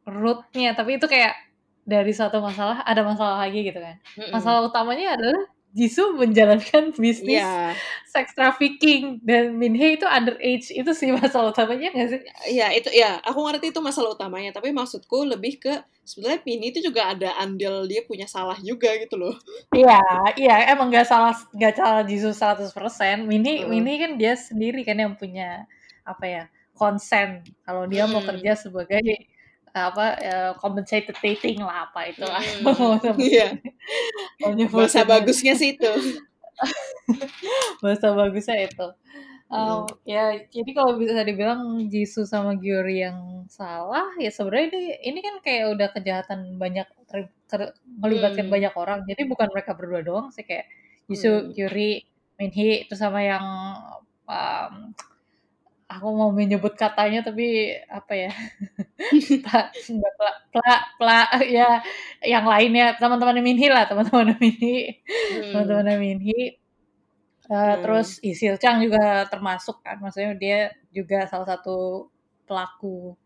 [0.10, 1.38] rootnya, tapi itu kayak
[1.86, 4.02] dari satu masalah ada masalah lagi gitu kan.
[4.18, 4.32] Mm -mm.
[4.34, 7.78] Masalah utamanya adalah Jisoo menjalankan bisnis yeah.
[8.10, 12.22] sex trafficking dan Minhe itu underage itu sih masalah utamanya nggak sih?
[12.58, 16.82] Iya itu ya aku ngerti itu masalah utamanya tapi maksudku lebih ke sebenarnya Minhe itu
[16.82, 19.38] juga ada andil dia punya salah juga gitu loh.
[19.70, 20.02] Iya
[20.42, 22.74] iya emang nggak salah nggak salah Jisoo 100%
[23.30, 23.70] Minhe hmm.
[23.70, 25.70] Minhe kan dia sendiri kan yang punya
[26.02, 26.44] apa ya
[26.74, 28.12] konsen kalau dia hmm.
[28.18, 29.30] mau kerja sebagai
[29.74, 32.42] apa uh, compensated dating lah apa itu lah.
[32.42, 33.58] Hmm, iya.
[34.70, 35.92] Bahasa bagusnya sih itu.
[37.84, 38.88] Bahasa bagusnya itu.
[39.50, 40.06] Um, hmm.
[40.06, 45.36] Ya, jadi kalau bisa dibilang Jisoo sama Gyuri yang salah, ya sebenarnya ini ini kan
[45.42, 48.54] kayak udah kejahatan banyak ter, ter, melibatkan hmm.
[48.54, 49.00] banyak orang.
[49.10, 50.70] Jadi bukan mereka berdua doang sih kayak
[51.10, 51.58] Jisoo, hmm.
[51.58, 52.06] Gyuri,
[52.38, 53.46] Minhee itu sama yang
[54.30, 54.94] um,
[55.90, 58.32] aku mau menyebut katanya tapi apa ya
[59.44, 61.82] pla, pla, pla, pla ya
[62.22, 65.50] yang lainnya teman-teman Minhi lah teman-teman Minhi hmm.
[65.50, 66.62] teman-teman Minhi
[67.50, 67.78] uh, hmm.
[67.82, 70.60] terus Isil Chang juga termasuk kan maksudnya dia
[70.94, 72.06] juga salah satu
[72.46, 73.18] pelaku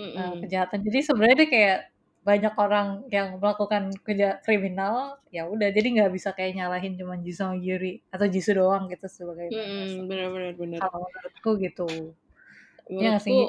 [0.00, 0.12] hmm.
[0.16, 1.78] uh, kejahatan jadi sebenarnya dia kayak
[2.26, 7.54] banyak orang yang melakukan kerja kriminal ya udah jadi nggak bisa kayak nyalahin cuma Jisoo
[7.54, 11.86] sama Yuri atau Jisoo doang gitu sebagai hmm, benar-benar benar kalau menurutku gitu.
[12.90, 13.46] Ya menurutku ya,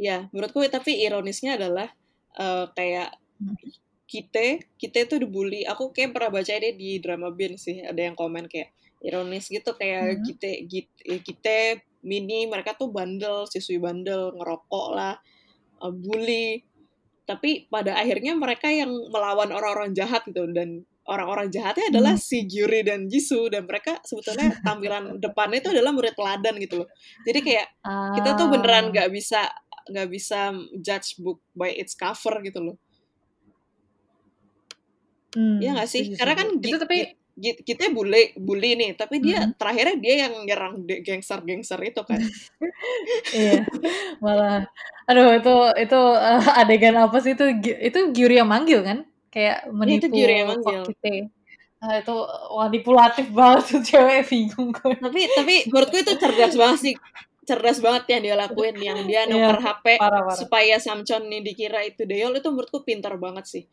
[0.00, 1.92] ya menurutku tapi ironisnya adalah
[2.40, 3.12] uh, kayak
[3.44, 3.60] hmm.
[4.08, 5.68] kita kita itu dibully.
[5.68, 8.72] Aku kayak pernah baca ini di drama bin sih ada yang komen kayak
[9.04, 10.22] ironis gitu kayak hmm.
[10.24, 11.56] kita kita, kita
[12.00, 15.20] mini mereka tuh bandel siswi bandel ngerokok lah
[15.84, 16.64] uh, bully
[17.24, 22.24] tapi pada akhirnya mereka yang melawan orang-orang jahat gitu dan orang-orang jahatnya adalah hmm.
[22.24, 26.88] si Gyuri dan Jisoo dan mereka sebetulnya tampilan depannya itu adalah murid teladan gitu loh
[27.24, 28.12] jadi kayak uh.
[28.16, 28.90] kita tuh beneran ah.
[28.92, 29.40] nggak bisa
[29.84, 32.76] nggak bisa judge book by its cover gitu loh
[35.36, 36.14] hmm, Iya gak sih?
[36.16, 39.58] Karena kan itu tapi kita bully bully nih tapi dia hmm.
[39.58, 42.22] terakhirnya dia yang nyerang gangster gangster itu kan
[43.34, 43.66] iya
[44.22, 44.70] malah
[45.10, 49.02] aduh itu itu uh, adegan apa sih itu itu Gyuri yang manggil kan
[49.34, 51.26] kayak menipu itu Gyuri yang manggil kita
[51.82, 52.16] nah, itu
[52.54, 56.94] manipulatif banget tuh cewek bingung tapi tapi menurutku itu cerdas banget sih
[57.44, 60.36] cerdas banget yang dia lakuin yang dia Iya, nuker HP parah parah.
[60.36, 63.64] supaya Samcon ini dikira itu Deyol itu menurutku pintar banget sih.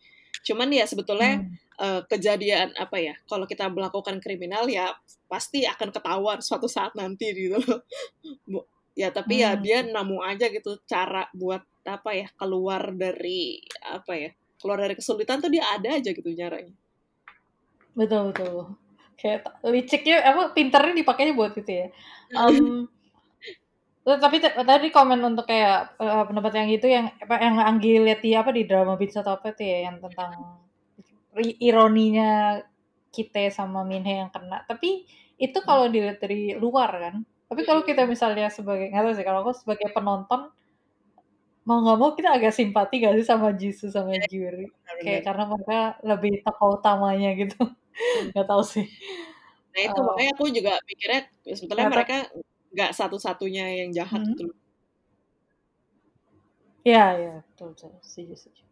[0.44, 1.56] Cuman ya sebetulnya Hmm.
[1.82, 4.94] Eh, kejadian apa ya kalau kita melakukan kriminal ya
[5.26, 7.82] pasti akan ketahuan suatu saat nanti gitu loh.
[8.92, 9.64] Ya tapi ya Hmm.
[9.64, 15.40] dia nemu aja gitu cara buat apa ya keluar dari apa ya keluar dari kesulitan
[15.40, 16.76] tuh dia ada aja gitu caranya.
[17.96, 18.76] Betul betul.
[19.16, 21.88] Kayak liciknya apa pinternya dipakainya buat itu ya.
[22.36, 22.92] Um,
[24.04, 28.36] tapi tadi komen untuk kayak eh, pendapat yang itu yang apa yang Anggi lihat di
[28.36, 30.36] apa di drama Beats atau apa itu ya yang tentang
[31.60, 32.60] ironinya
[33.16, 34.64] kita sama Minhe yang kena.
[34.68, 35.08] Tapi
[35.40, 37.16] itu kalau dilihat dari luar kan.
[37.52, 40.42] Tapi kalau kita misalnya sebagai nggak tahu sih kalau aku sebagai penonton
[41.68, 44.66] mau nggak mau kita agak simpati gak sih sama Jisoo sama Juri
[45.06, 45.26] kayak Benar-benar.
[45.26, 45.80] karena mereka
[46.10, 47.58] lebih tokoh utamanya gitu.
[48.34, 48.86] Nggak tahu sih.
[49.74, 51.22] Nah itu Eh, makanya aku juga pikirnya
[51.58, 52.16] sebetulnya mereka
[52.74, 54.58] nggak satu-satunya yang jahat hmm, gitu loh.
[56.92, 57.92] ya ya betul betul.
[58.02, 58.64] Setuju setuju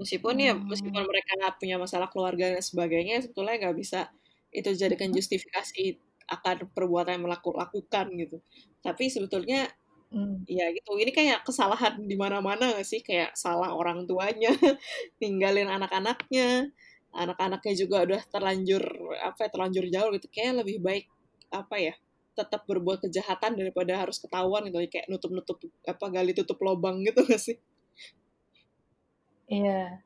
[0.00, 4.08] Meskipun ya meskipun hmm, mereka nggak punya masalah keluarga dan sebagainya, sebetulnya nggak bisa
[4.50, 8.40] itu jadikan justifikasi akan perbuatan yang melaku lakukan gitu.
[8.80, 9.68] Tapi sebetulnya
[10.08, 13.04] hmm, ya gitu, ini kayak kesalahan di mana-mana nggak sih?
[13.04, 14.50] Kayak salah orang tuanya,
[15.22, 16.72] ninggalin anak-anaknya,
[17.12, 18.82] anak-anaknya juga udah terlanjur
[19.20, 20.26] apa ya, terlanjur jauh gitu.
[20.32, 21.06] Kayak lebih baik
[21.52, 21.94] apa ya?
[22.30, 27.42] tetap berbuat kejahatan daripada harus ketahuan gitu kayak nutup-nutup apa gali tutup lubang gitu nggak
[27.42, 27.56] sih?
[29.50, 30.00] Iya.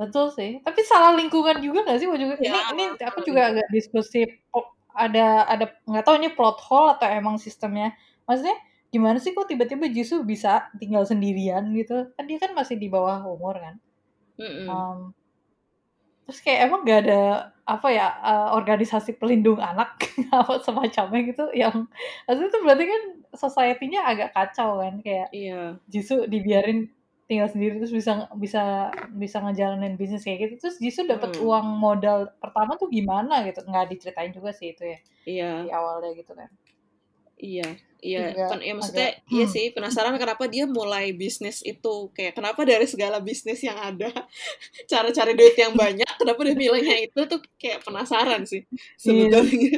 [0.00, 0.58] Betul sih.
[0.64, 4.20] Tapi salah lingkungan juga nggak sih juga ini Ya, ini aku salah juga agak diskusi
[4.92, 7.94] ada ada nggak tahu ini plot hole atau emang sistemnya.
[8.26, 8.56] Maksudnya
[8.92, 12.12] gimana sih kok tiba-tiba Jisoo bisa tinggal sendirian gitu?
[12.16, 13.74] Kan dia kan masih di bawah umur kan?
[14.36, 14.66] Mm-mm.
[14.68, 14.98] Um,
[16.26, 17.22] terus kayak emang gak ada
[17.62, 20.02] apa ya eh, organisasi pelindung anak
[20.34, 21.86] apa semacamnya gitu yang
[22.26, 23.02] maksudnya itu berarti kan
[23.32, 25.00] society-nya agak kacau kan?
[25.00, 25.80] Kayak Iya.
[25.88, 26.90] Jisoo dibiarin
[27.32, 28.62] tinggal sendiri terus bisa bisa
[29.10, 31.48] bisa ngejalanin bisnis kayak gitu terus Jisoo dapat Hmm.
[31.48, 35.50] uang modal pertama tuh gimana gitu nggak diceritain juga sih itu ya Iya.
[35.64, 36.52] di awalnya gitu kan
[37.42, 39.50] Iya, iya, Agak- pen- ya maksudnya agak, iya hmm.
[39.50, 44.14] sih penasaran kenapa dia mulai bisnis itu kayak kenapa dari segala bisnis yang ada
[44.86, 48.62] cara cari duit yang banyak kenapa dia milihnya itu tuh kayak penasaran sih
[49.02, 49.42] Iya.
[49.42, 49.74] sebetulnya.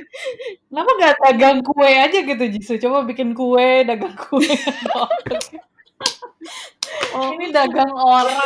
[0.69, 4.45] kenapa nggak dagang kue aja gitu Jisoo coba bikin kue dagang kue
[7.15, 8.37] Oh, ini dagang orang.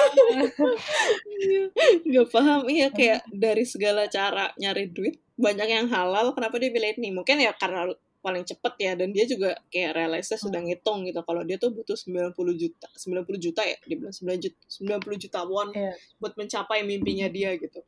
[2.05, 2.61] Nggak paham.
[2.69, 7.15] Iya kayak dari segala cara nyari duit banyak yang halal kenapa dia milih ini?
[7.15, 7.87] Mungkin ya karena
[8.19, 11.23] paling cepet ya dan dia juga kayak realize sudah ngitung gitu.
[11.23, 15.41] Kalau dia tuh butuh 90 juta 90 juta ya dia bilang 9 juta 90 juta
[15.47, 15.95] won Iya.
[16.19, 17.81] buat mencapai mimpinya dia gitu.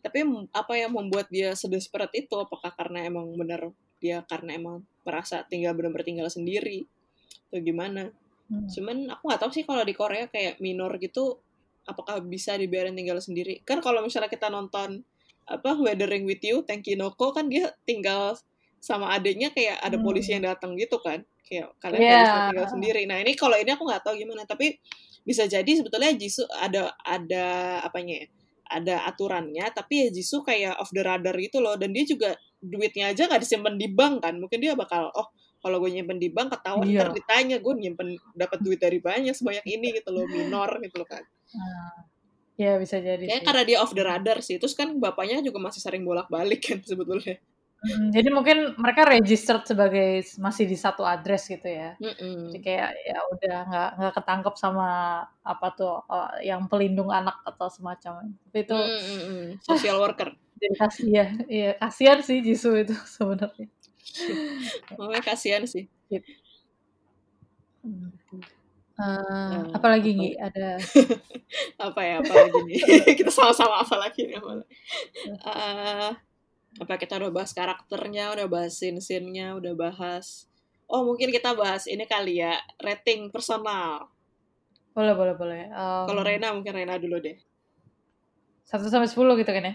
[0.00, 2.32] Tapi apa yang membuat dia sedesperate itu?
[2.36, 6.84] Apakah karena emang benar dia karena emang merasa tinggal benar-benar tinggal sendiri?
[7.48, 8.12] Atau gimana
[8.50, 8.66] Hmm.
[8.66, 11.38] cuman aku nggak tahu sih kalau di Korea kayak minor gitu
[11.86, 13.62] apakah bisa dibiarin tinggal sendiri?
[13.64, 15.02] Kan kalau misalnya kita nonton
[15.46, 18.38] apa Weathering with You Tenki Noko kan dia tinggal
[18.80, 20.04] sama adiknya kayak ada Hmm.
[20.06, 21.22] polisi yang datang gitu kan?
[21.46, 23.02] Kayak kalian nggak bisa tinggal sendiri.
[23.10, 24.78] Nah ini kalau ini aku nggak tahu gimana tapi
[25.26, 27.46] bisa jadi sebetulnya Jisoo ada ada
[27.84, 28.26] apanya ya
[28.70, 31.74] ada aturannya tapi ya Jisoo kayak off the radar gitu loh.
[31.74, 34.38] Dan dia juga duitnya aja nggak disimpan di bank kan?
[34.38, 35.28] Mungkin dia bakal oh
[35.60, 37.04] kalau gue nyimpen di bank ketahuan Iya.
[37.04, 41.08] ntar ditanya gue nyimpen dapat duit dari banyak sebanyak ini gitu loh minor gitu loh
[41.08, 42.06] kan Nah,
[42.56, 43.46] ya bisa jadi kayak sih.
[43.46, 46.78] karena dia off the radar sih terus kan bapaknya juga masih sering bolak balik kan
[46.82, 47.38] sebetulnya
[47.80, 51.96] Mm, jadi mungkin mereka registered sebagai masih di satu address gitu ya.
[51.96, 52.52] Mm-mm.
[52.52, 54.88] Jadi kayak ya udah nggak nggak ketangkep sama
[55.40, 58.36] apa tuh eh, yang pelindung anak atau semacamnya.
[58.52, 59.44] Tapi itu Mm-mm.
[59.64, 60.28] social worker
[60.60, 63.64] jadi kasihan, iya kasihan sih Jisoo itu sebenarnya.
[64.98, 65.86] makanya kasihan sih.
[67.80, 68.10] Hmm.
[69.00, 70.30] Eh, Nah, apalagi apa Gi?
[70.36, 70.68] Ada
[71.88, 72.80] apa ya apa lagi nih
[73.18, 74.68] kita sama-sama apa lagi nih apa lagi?
[75.24, 76.10] Eh,
[76.84, 80.46] apa kita udah bahas karakternya udah bahas scene-scene-nya udah bahas
[80.84, 84.12] oh mungkin kita bahas ini kali ya rating personal
[84.92, 85.62] boleh boleh boleh.
[85.72, 87.40] Em, kalau Rena mungkin Rena dulu deh
[88.68, 89.74] satu sampai sepuluh gitu kan ya?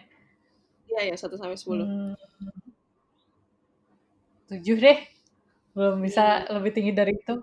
[0.85, 2.13] iya ya satu sampai sepuluh Hmm,
[4.49, 4.97] tujuh deh.
[5.75, 7.35] Belum bisa lebih tinggi dari itu.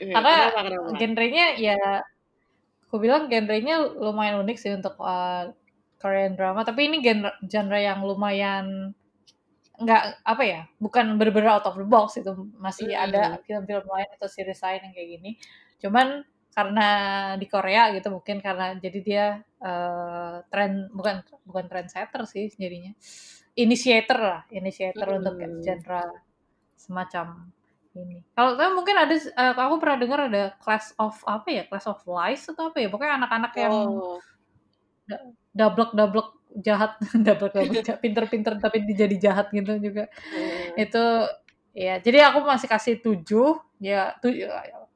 [0.00, 1.76] Iya, Karena kenapa kenapa genrenya ya
[2.86, 5.50] aku bilang genrenya lumayan unik sih untuk uh,
[5.98, 8.94] Korean drama tapi ini genre genre yang lumayan
[9.76, 13.04] nggak apa ya bukan bener-bener out of the box itu masih Hmm.
[13.12, 15.30] ada film-film lain atau series lain yang kayak gini
[15.82, 16.24] cuman
[16.56, 16.88] karena
[17.36, 19.26] di Korea gitu mungkin karena jadi dia
[19.60, 22.96] uh, tren bukan bukan trendsetter sih jadinya
[23.52, 25.60] initiator lah initiator untuk Hmm.
[25.60, 26.24] genre
[26.76, 27.50] semacam
[27.96, 28.20] ini.
[28.36, 31.62] Kalau tapi mungkin ada uh, aku pernah dengar ada class of apa ya?
[31.66, 32.88] Class of lies atau apa ya?
[32.92, 34.20] Pokoknya anak-anak yang Oh,
[35.56, 36.28] dablek-dablek
[36.60, 40.08] jahat, dablek-dablek pinter-pinter tapi jadi jahat gitu juga.
[40.12, 40.76] hmm.
[40.76, 41.04] Itu
[41.72, 43.24] ya, jadi aku masih kasih 7.
[43.80, 44.32] Ya, tu,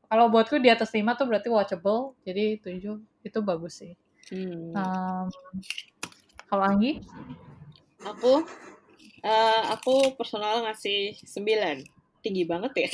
[0.09, 2.17] kalau buatku di atas 5 tuh berarti watchable.
[2.25, 3.93] Jadi 7 itu bagus sih.
[4.31, 4.73] Hmm.
[4.77, 5.27] Um,
[6.51, 7.01] kalau Anggi?
[8.01, 8.43] Aku
[9.25, 11.85] uh, aku personal ngasih 9.
[12.21, 12.91] Tinggi banget ya.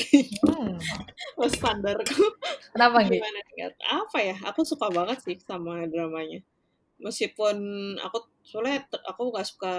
[0.46, 0.78] Hmm.
[1.58, 2.22] Standarku.
[2.70, 3.22] Kenapa ya?
[3.90, 4.36] Apa ya?
[4.46, 6.42] Aku suka banget sih sama dramanya.
[7.02, 7.56] Meskipun
[8.00, 9.74] aku soalnya aku gak suka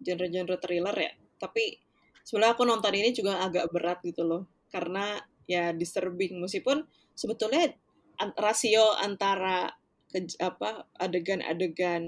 [0.00, 1.76] genre-genre thriller ya, tapi
[2.22, 4.46] sebenarnya aku nonton ini juga agak berat gitu loh.
[4.70, 5.18] Karena
[5.50, 7.74] ya disturbing meskipun sebetulnya
[8.38, 9.79] rasio antara
[10.10, 12.02] ke, apa adegan-adegan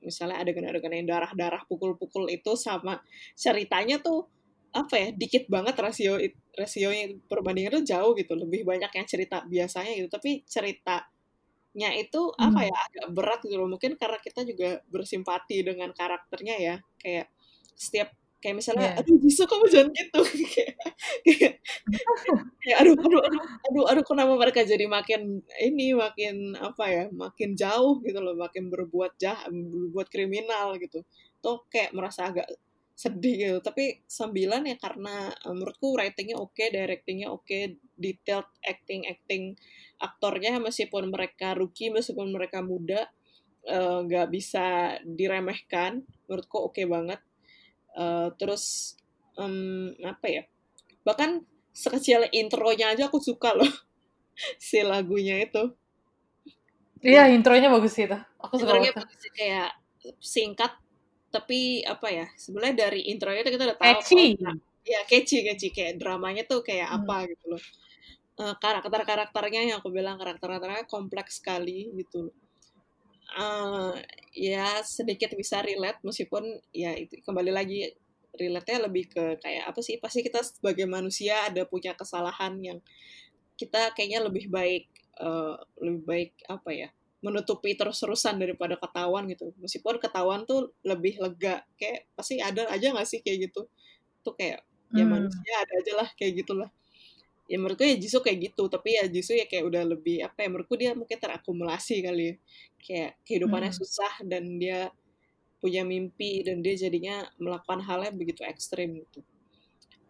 [0.00, 3.00] misalnya adegan-adegan yang darah-darah pukul-pukul itu sama
[3.36, 4.26] ceritanya tuh
[4.72, 6.16] apa ya dikit banget rasio
[6.56, 10.08] rasionya perbandingan tuh jauh gitu lebih banyak yang cerita biasanya gitu.
[10.08, 12.68] Tapi ceritanya itu apa Hmm.
[12.72, 13.68] ya agak berat gitu loh.
[13.68, 16.74] Mungkin karena kita juga bersimpati dengan karakternya ya.
[17.00, 17.28] Kayak
[17.76, 18.12] setiap
[18.42, 18.98] kayak misalnya Iya.
[18.98, 20.20] aduh Jisoo kamu jangan gitu?
[20.54, 20.74] Kayak
[21.26, 21.54] kayak
[22.62, 23.40] kayak aduh aduh aduh
[23.70, 28.68] aduh aduh kenapa mereka jadi makin ini makin apa ya makin jauh gitu loh makin
[28.72, 31.02] berbuat jahat berbuat kriminal gitu.
[31.42, 32.46] Tuh kayak merasa agak
[32.94, 33.58] sedih gitu.
[33.64, 37.58] Tapi sembilan ya karena eh, menurutku ratingnya oke directingnya oke
[37.98, 39.42] detailed acting acting
[40.02, 43.06] aktornya meskipun mereka rookie meskipun mereka muda
[43.66, 44.66] eh, nggak bisa
[45.04, 47.20] diremehkan menurutku oke banget
[47.92, 48.96] Eh, terus
[49.36, 50.42] em, apa ya
[51.04, 51.44] bahkan
[51.76, 53.68] sekecil intronya aja aku suka loh
[54.68, 55.74] si lagunya itu
[57.10, 58.18] Iya, intronya bagus sih itu.
[58.44, 59.68] Aku suka intronya bagus sih, kayak
[60.32, 60.72] singkat
[61.34, 64.12] tapi apa ya sebenarnya dari intronya itu kita udah tahu Catchy.
[64.12, 64.28] kalau
[64.92, 67.02] ya catchy catchy kayak dramanya tuh kayak Hmm.
[67.02, 67.64] apa gitu loh
[68.42, 72.32] Eh, karakter-karakternya yang aku bilang karakter-karakternya kompleks sekali gitu
[73.32, 73.92] Eh,
[74.36, 77.88] ya sedikit bisa relate meskipun ya itu kembali lagi
[78.36, 82.78] relate-nya lebih ke kayak apa sih pasti kita sebagai manusia ada punya kesalahan yang
[83.60, 84.84] kita kayaknya lebih baik
[85.20, 85.54] eh,
[85.84, 86.88] lebih baik apa ya
[87.24, 89.54] menutupi terus-terusan daripada ketahuan gitu.
[89.62, 93.68] Meskipun ketahuan tuh lebih lega kayak pasti ada aja nggak sih kayak gitu?
[94.26, 94.60] Tuh kayak
[94.96, 95.12] ya Hmm.
[95.14, 96.70] manusia ada aja lah kayak gitulah
[97.52, 98.64] ya menurutku ya Jisoo kayak gitu.
[98.72, 102.34] Tapi ya Jisoo ya kayak udah lebih apa ya menurutku dia mungkin terakumulasi kali ya.
[102.80, 103.80] Kayak kehidupannya Hmm.
[103.84, 104.88] susah dan dia
[105.60, 109.20] punya mimpi dan dia jadinya melakukan hal yang begitu ekstrim gitu.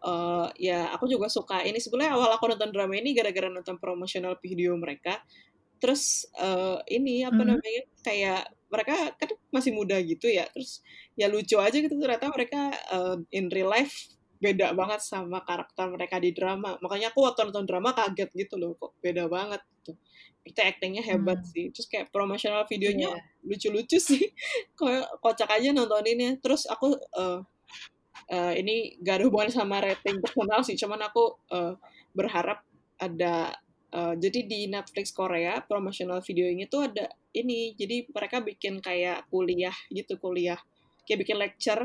[0.03, 1.79] Eh, ya aku juga suka ini.
[1.83, 5.19] Sebenarnya awal aku nonton drama ini gara-gara nonton promotional video mereka.
[5.83, 7.55] Terus eh, ini apa Hmm.
[7.59, 8.41] namanya kayak
[8.71, 10.47] mereka kan masih muda gitu ya.
[10.51, 10.79] Terus
[11.19, 14.12] ya lucu aja gitu ternyata mereka eh, in real life
[14.43, 16.75] beda banget sama karakter mereka di drama.
[16.83, 19.91] Makanya aku waktu nonton drama kaget gitu loh kok beda banget gitu.
[20.43, 21.49] Itu actingnya hebat Hmm.
[21.55, 21.65] sih.
[21.71, 23.23] Terus kayak promotional videonya Iya.
[23.47, 24.23] lucu-lucu sih.
[24.79, 26.35] Kayak kocak aja nontoninnya.
[26.43, 27.39] Terus aku eh,
[28.31, 30.75] eh, ini gak ada hubungan sama rating personal sih.
[30.75, 31.73] Cuman aku eh,
[32.11, 32.59] berharap
[32.99, 33.55] ada
[33.95, 37.71] eh, jadi di Netflix Korea promotional video ini tuh ada ini.
[37.79, 40.59] Jadi mereka bikin kayak kuliah gitu kuliah.
[41.07, 41.81] Kayak bikin lecture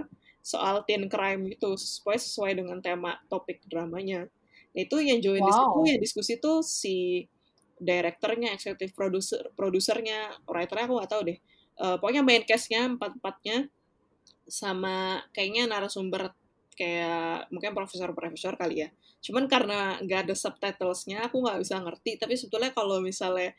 [0.49, 4.25] soal teen crime gitu supaya sesuai dengan tema topik dramanya
[4.73, 5.85] nah itu yang join di situ Wow.
[5.85, 7.29] yang diskusi tuh si
[7.79, 11.39] direkturnya eksekutif produser produsernya writernya aku gak tahu deh
[11.79, 13.71] Eh, pokoknya main cast-nya empat empatnya
[14.51, 16.35] sama kayaknya narasumber
[16.75, 18.89] kayak mungkin profesor-profesor kali ya.
[19.23, 22.19] Cuman karena nggak ada subtitlesnya, aku nggak bisa ngerti.
[22.19, 23.55] Tapi sebetulnya kalau misalnya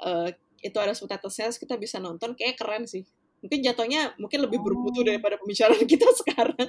[0.00, 0.28] eh,
[0.64, 3.04] itu ada subtitlesnya, kita bisa nonton, kayak keren sih.
[3.40, 5.06] Mungkin jatuhnya mungkin lebih bermutu Oh.
[5.06, 6.68] daripada pembicaraan kita sekarang.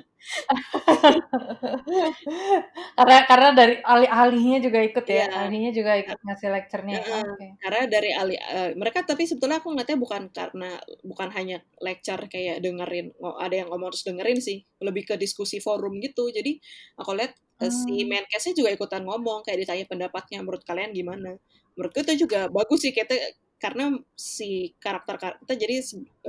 [2.98, 5.26] karena karena dari ahli-ahlinya juga ikut ya.
[5.28, 5.36] Iya.
[5.48, 7.00] Ahlinya juga ikut ngasih lecture-nya.
[7.04, 7.24] Heeh.
[7.28, 7.48] Oke.
[7.62, 10.70] Karena dari ahli eh, mereka tapi sebetulnya aku ngeliatnya bukan karena
[11.04, 16.00] bukan hanya lecture kayak dengerin ada yang ngomong terus dengerin sih lebih ke diskusi forum
[16.04, 16.56] gitu jadi
[17.00, 18.10] aku lihat eh, si Hmm.
[18.10, 21.36] main cast-nya juga ikutan ngomong kayak ditanya pendapatnya menurut kalian gimana
[21.78, 23.14] menurutku itu juga bagus sih kita
[23.62, 23.86] karena
[24.18, 25.76] si karakter kita jadi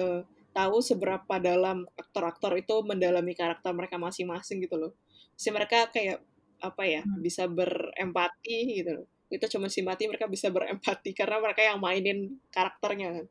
[0.02, 0.22] eh,
[0.52, 4.92] tahu seberapa dalam aktor-aktor itu mendalami karakter mereka masing-masing gitu loh
[5.34, 6.20] si mereka kayak
[6.62, 7.18] apa ya Hmm.
[7.24, 12.18] bisa berempati gitu loh kita cuma simpati mereka bisa berempati karena mereka yang mainin
[12.52, 13.26] karakternya kan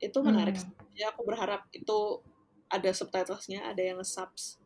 [0.00, 0.72] itu menarik Hmm.
[0.96, 1.98] ya aku berharap itu
[2.72, 4.56] ada subtitlesnya ada yang subs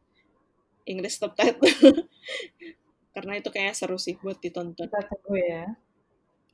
[0.87, 1.61] English subtitle
[3.15, 5.65] karena itu kayak seru sih buat ditonton Kita tunggu ya.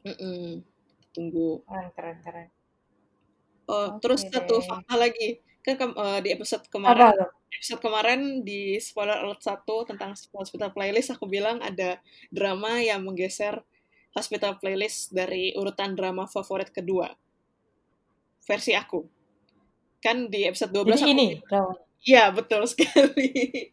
[0.04, 0.64] Mm-mm.
[1.10, 2.48] Tunggu Keren, keren, keren.
[3.70, 8.46] oh Oke terus satu fakta lagi kan ke, uh, di episode kemarin Apa episode kemarin
[8.46, 11.98] di spoiler alert 1 tentang hospital playlist aku bilang ada
[12.30, 13.60] drama yang menggeser
[14.14, 17.10] hospital playlist dari urutan drama favorit kedua
[18.46, 19.02] versi aku
[20.00, 21.74] kan di episode 12 Jadi aku ini drama.
[22.00, 23.28] Iya, betul sekali.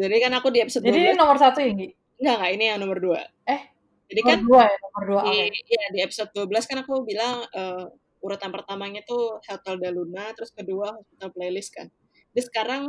[0.00, 1.88] Jadi kan aku di episode Jadi ini 12 nomor satu ya, Gi?
[2.20, 3.16] enggak enggak ini yang nomor 2.
[3.48, 3.62] Eh,
[4.10, 5.20] Jadi Nomor kan dua ya, nomor dua.
[5.22, 5.34] di
[5.70, 7.86] ya di episode 12 kan aku bilang eh,
[8.20, 11.86] urutan pertamanya tuh Hotel de Luna, terus kedua Hospital Playlist kan.
[12.30, 12.82] Jadi sekarang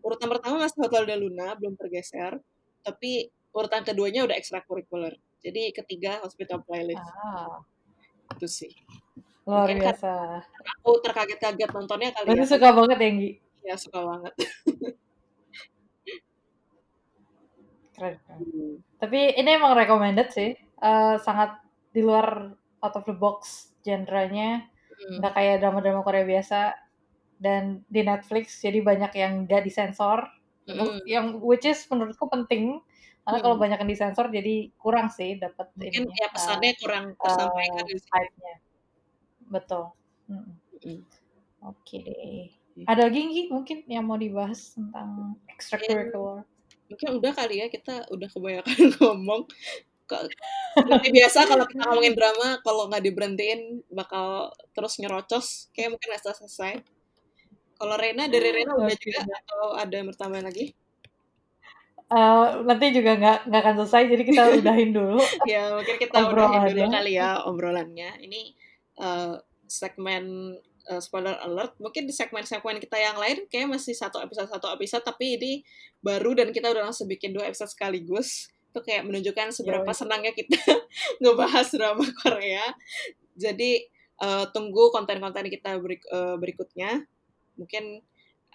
[0.00, 2.38] urutan pertama masih Hotel de Luna, belum tergeser,
[2.80, 5.12] tapi urutan keduanya udah ekstrakurikuler.
[5.42, 7.60] Jadi ketiga Hospital Playlist Ah,
[8.32, 8.72] itu sih.
[9.42, 10.12] luar Mungkin kan biasa.
[10.78, 12.50] aku terkaget-kaget nontonnya kali Berarti ya.
[12.54, 13.30] suka banget ya, Gi?
[13.60, 14.32] Ya suka banget.
[18.00, 18.40] Keren, keren.
[18.40, 18.74] Hmm.
[18.96, 20.56] Tapi ini emang recommended sih.
[20.56, 21.60] Eh, sangat
[21.92, 22.48] di luar
[22.80, 24.64] out of the box genrenya.
[24.88, 25.20] Hmm.
[25.20, 26.72] Nggak kayak drama-drama Korea biasa.
[27.36, 30.28] Dan di Netflix, jadi banyak yang nggak disensor.
[30.64, 31.00] Mm-mm.
[31.04, 32.80] Yang which is menurutku penting.
[33.20, 33.64] Karena kalau Hmm.
[33.64, 36.16] banyak yang disensor, jadi kurang sih dapat Mungkin ininya.
[36.16, 38.08] ya pesannya kurang tersampaikan eh, sini.
[38.12, 38.54] hype-nya.
[39.46, 39.84] Betul.
[40.28, 40.56] Mm-mm.
[40.80, 41.00] Mm.
[41.60, 42.48] Oke deh.
[42.76, 42.86] Iya.
[42.88, 46.48] Ada lagi Gi, mungkin yang mau dibahas tentang Ya, extracurricular?
[46.90, 49.46] Mungkin udah kali ya kita udah kebanyakan ngomong.
[50.74, 55.70] Seperti biasa kalau kita ngomongin drama, kalau nggak diberhentiin bakal terus nyerocos.
[55.70, 56.82] Kayak mungkin nggak selesai.
[57.78, 60.74] Kalau Rena dari Rena udah juga atau ada yang bertambah lagi?
[62.10, 66.74] Eh, nanti juga nggak nggak akan selesai, jadi kita udahin dulu ya mungkin kita udahin
[66.74, 68.18] dulu kali ya obrolannya.
[68.18, 68.40] Ini
[68.98, 69.34] eh,
[69.70, 70.58] segmen
[70.90, 71.78] eh, spoiler alert.
[71.78, 75.52] Mungkin di segmen-segmen kita yang lain kayak masih satu episode satu episode, tapi ini
[76.02, 78.50] baru dan kita udah langsung bikin dua episode sekaligus.
[78.74, 79.98] Itu kayak menunjukkan seberapa Yoi.
[79.98, 80.58] senangnya kita
[81.22, 82.66] ngebahas drama Korea.
[83.38, 83.86] Jadi
[84.20, 87.06] eh, tunggu konten-konten kita berik- eh, berikutnya.
[87.54, 88.02] Mungkin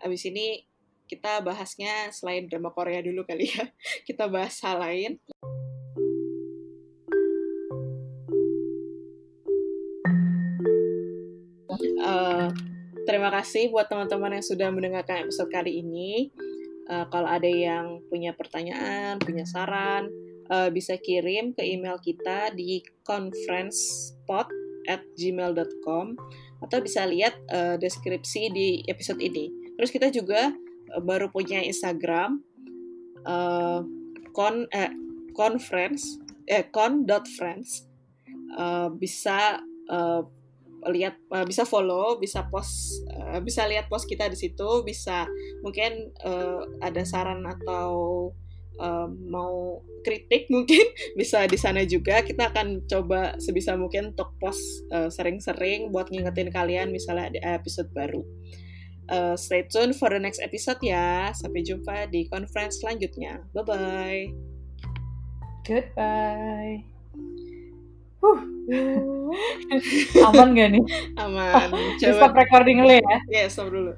[0.04, 0.68] abis ini
[1.06, 3.70] kita bahasnya selain drama Korea dulu kali ya.
[4.10, 5.22] Kita bahas hal lain.
[12.06, 12.47] Eh,
[13.10, 16.30] terima kasih buat teman-teman yang sudah mendengarkan episode kali ini.
[16.86, 20.06] Eh, kalau ada yang punya pertanyaan, punya saran,
[20.45, 24.45] eh, bisa kirim ke email kita di conferencepod
[24.86, 26.14] at gmail.com
[26.62, 29.49] atau bisa lihat eh, deskripsi di episode ini.
[29.76, 30.53] Terus kita juga
[30.93, 32.38] eh, baru punya Instagram
[33.26, 33.82] eh,
[34.30, 34.93] con eh,
[35.34, 37.95] conference eh con.friends
[38.56, 39.60] Eh, bisa
[39.91, 40.22] eh,
[40.90, 45.26] lihat eh, bisa follow bisa post eh, bisa lihat post kita di situ bisa
[45.66, 47.94] mungkin eh, ada saran atau
[48.78, 50.86] eh, mau kritik mungkin
[51.18, 52.22] bisa di sana juga.
[52.22, 57.90] Kita akan coba sebisa mungkin untuk post eh, sering-sering buat ngingetin kalian misalnya ada episode
[57.92, 58.22] baru.
[59.06, 61.34] Eh, stay tune for the next episode ya.
[61.34, 63.42] Sampai jumpa di conference selanjutnya.
[63.54, 64.26] Bye bye
[65.66, 66.95] Goodbye.
[68.26, 68.39] Huh.
[70.34, 70.84] Aman gak nih?
[71.21, 71.69] aman
[72.01, 73.17] stop coba recording dulu ya?
[73.30, 73.93] ya stop dulu